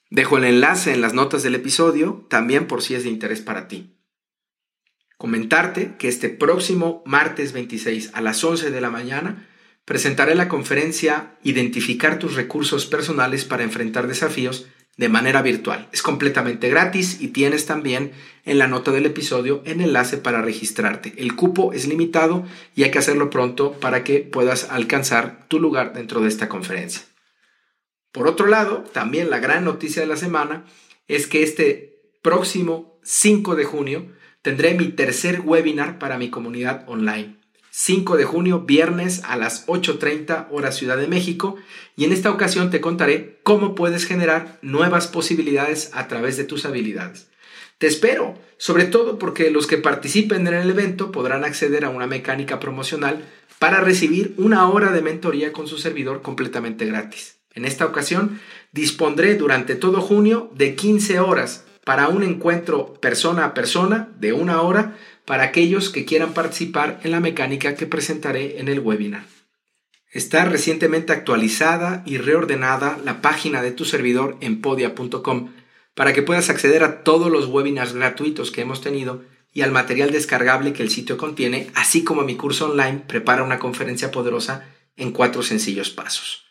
Dejo 0.09 0.37
el 0.37 0.45
enlace 0.45 0.93
en 0.93 1.01
las 1.01 1.13
notas 1.13 1.43
del 1.43 1.55
episodio, 1.55 2.25
también 2.29 2.65
por 2.65 2.81
si 2.81 2.95
es 2.95 3.03
de 3.03 3.09
interés 3.09 3.41
para 3.41 3.67
ti. 3.67 3.93
Comentarte 5.17 5.95
que 5.97 6.07
este 6.07 6.29
próximo 6.29 7.03
martes 7.05 7.51
26 7.51 8.11
a 8.13 8.21
las 8.21 8.41
11 8.41 8.71
de 8.71 8.81
la 8.81 8.89
mañana 8.89 9.49
presentaré 9.83 10.35
la 10.35 10.47
conferencia 10.47 11.37
Identificar 11.43 12.19
tus 12.19 12.35
recursos 12.35 12.85
personales 12.85 13.43
para 13.43 13.63
enfrentar 13.63 14.07
desafíos 14.07 14.67
de 14.97 15.09
manera 15.09 15.43
virtual. 15.43 15.87
Es 15.91 16.01
completamente 16.01 16.69
gratis 16.69 17.21
y 17.21 17.29
tienes 17.29 17.65
también 17.65 18.11
en 18.45 18.57
la 18.57 18.67
nota 18.67 18.91
del 18.91 19.05
episodio 19.05 19.61
el 19.65 19.79
enlace 19.81 20.17
para 20.17 20.41
registrarte. 20.41 21.13
El 21.17 21.35
cupo 21.35 21.71
es 21.71 21.87
limitado 21.87 22.45
y 22.75 22.83
hay 22.83 22.91
que 22.91 22.99
hacerlo 22.99 23.29
pronto 23.29 23.73
para 23.73 24.03
que 24.03 24.19
puedas 24.19 24.69
alcanzar 24.71 25.47
tu 25.47 25.59
lugar 25.59 25.93
dentro 25.93 26.21
de 26.21 26.27
esta 26.27 26.49
conferencia. 26.49 27.03
Por 28.11 28.27
otro 28.27 28.47
lado, 28.47 28.83
también 28.91 29.29
la 29.29 29.39
gran 29.39 29.63
noticia 29.63 30.01
de 30.01 30.07
la 30.07 30.17
semana 30.17 30.65
es 31.07 31.27
que 31.27 31.43
este 31.43 32.01
próximo 32.23 32.99
5 33.03 33.55
de 33.55 33.65
junio 33.65 34.11
tendré 34.41 34.73
mi 34.73 34.87
tercer 34.87 35.41
webinar 35.41 35.99
para 35.99 36.17
mi 36.17 36.29
comunidad 36.29 36.83
online. 36.87 37.36
5 37.79 38.17
de 38.17 38.25
junio, 38.25 38.61
viernes 38.61 39.21
a 39.23 39.37
las 39.37 39.67
8.30 39.67 40.47
hora 40.49 40.71
Ciudad 40.71 40.97
de 40.97 41.05
México 41.05 41.57
y 41.95 42.05
en 42.05 42.11
esta 42.11 42.31
ocasión 42.31 42.71
te 42.71 42.81
contaré 42.81 43.37
cómo 43.43 43.75
puedes 43.75 44.07
generar 44.07 44.57
nuevas 44.63 45.05
posibilidades 45.05 45.91
a 45.93 46.07
través 46.07 46.37
de 46.37 46.43
tus 46.43 46.65
habilidades. 46.65 47.27
Te 47.77 47.85
espero, 47.85 48.33
sobre 48.57 48.85
todo 48.85 49.19
porque 49.19 49.51
los 49.51 49.67
que 49.67 49.77
participen 49.77 50.47
en 50.47 50.55
el 50.55 50.71
evento 50.71 51.11
podrán 51.11 51.45
acceder 51.45 51.85
a 51.85 51.89
una 51.89 52.07
mecánica 52.07 52.59
promocional 52.59 53.23
para 53.59 53.79
recibir 53.79 54.33
una 54.37 54.67
hora 54.67 54.91
de 54.91 55.03
mentoría 55.03 55.53
con 55.53 55.67
su 55.67 55.77
servidor 55.77 56.23
completamente 56.23 56.87
gratis. 56.87 57.35
En 57.53 57.63
esta 57.63 57.85
ocasión 57.85 58.39
dispondré 58.71 59.35
durante 59.35 59.75
todo 59.75 60.01
junio 60.01 60.49
de 60.55 60.73
15 60.73 61.19
horas 61.19 61.63
para 61.83 62.07
un 62.07 62.23
encuentro 62.23 62.95
persona 62.95 63.45
a 63.45 63.53
persona 63.53 64.09
de 64.19 64.33
una 64.33 64.61
hora 64.61 64.97
para 65.27 65.43
aquellos 65.43 65.89
que 65.89 66.05
quieran 66.05 66.33
participar 66.33 67.01
en 67.03 67.11
la 67.11 67.19
mecánica 67.19 67.75
que 67.75 67.85
presentaré 67.85 68.61
en 68.61 68.69
el 68.69 68.79
webinar. 68.79 69.25
Está 70.09 70.45
recientemente 70.45 71.11
actualizada 71.11 72.01
y 72.05 72.17
reordenada 72.17 72.97
la 73.03 73.21
página 73.21 73.61
de 73.61 73.73
tu 73.73 73.83
servidor 73.83 74.37
en 74.39 74.61
podia.com 74.61 75.51
para 75.95 76.13
que 76.13 76.23
puedas 76.23 76.49
acceder 76.49 76.81
a 76.85 77.03
todos 77.03 77.29
los 77.29 77.47
webinars 77.47 77.91
gratuitos 77.91 78.51
que 78.51 78.61
hemos 78.61 78.79
tenido 78.79 79.25
y 79.51 79.63
al 79.63 79.73
material 79.73 80.11
descargable 80.11 80.71
que 80.71 80.81
el 80.81 80.89
sitio 80.89 81.17
contiene, 81.17 81.71
así 81.75 82.05
como 82.05 82.21
a 82.21 82.25
mi 82.25 82.37
curso 82.37 82.71
online 82.71 83.03
Prepara 83.05 83.43
una 83.43 83.59
conferencia 83.59 84.11
poderosa 84.11 84.63
en 84.95 85.11
cuatro 85.11 85.43
sencillos 85.43 85.89
pasos. 85.89 86.45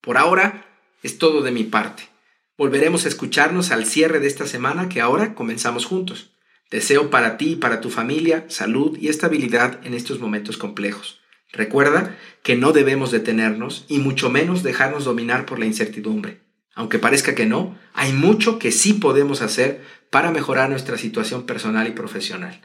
Por 0.00 0.16
ahora 0.16 0.64
es 1.02 1.18
todo 1.18 1.42
de 1.42 1.50
mi 1.50 1.64
parte. 1.64 2.08
Volveremos 2.56 3.04
a 3.04 3.08
escucharnos 3.08 3.70
al 3.70 3.84
cierre 3.84 4.18
de 4.18 4.28
esta 4.28 4.46
semana 4.46 4.88
que 4.88 5.02
ahora 5.02 5.34
comenzamos 5.34 5.84
juntos. 5.84 6.33
Deseo 6.70 7.10
para 7.10 7.36
ti 7.36 7.52
y 7.52 7.56
para 7.56 7.80
tu 7.80 7.90
familia 7.90 8.46
salud 8.48 8.98
y 9.00 9.08
estabilidad 9.08 9.80
en 9.84 9.94
estos 9.94 10.18
momentos 10.18 10.56
complejos. 10.56 11.20
Recuerda 11.52 12.16
que 12.42 12.56
no 12.56 12.72
debemos 12.72 13.10
detenernos 13.10 13.84
y 13.88 13.98
mucho 13.98 14.28
menos 14.30 14.62
dejarnos 14.62 15.04
dominar 15.04 15.46
por 15.46 15.58
la 15.58 15.66
incertidumbre. 15.66 16.40
Aunque 16.74 16.98
parezca 16.98 17.34
que 17.34 17.46
no, 17.46 17.78
hay 17.92 18.12
mucho 18.12 18.58
que 18.58 18.72
sí 18.72 18.94
podemos 18.94 19.40
hacer 19.40 19.82
para 20.10 20.32
mejorar 20.32 20.68
nuestra 20.68 20.98
situación 20.98 21.46
personal 21.46 21.86
y 21.86 21.92
profesional. 21.92 22.60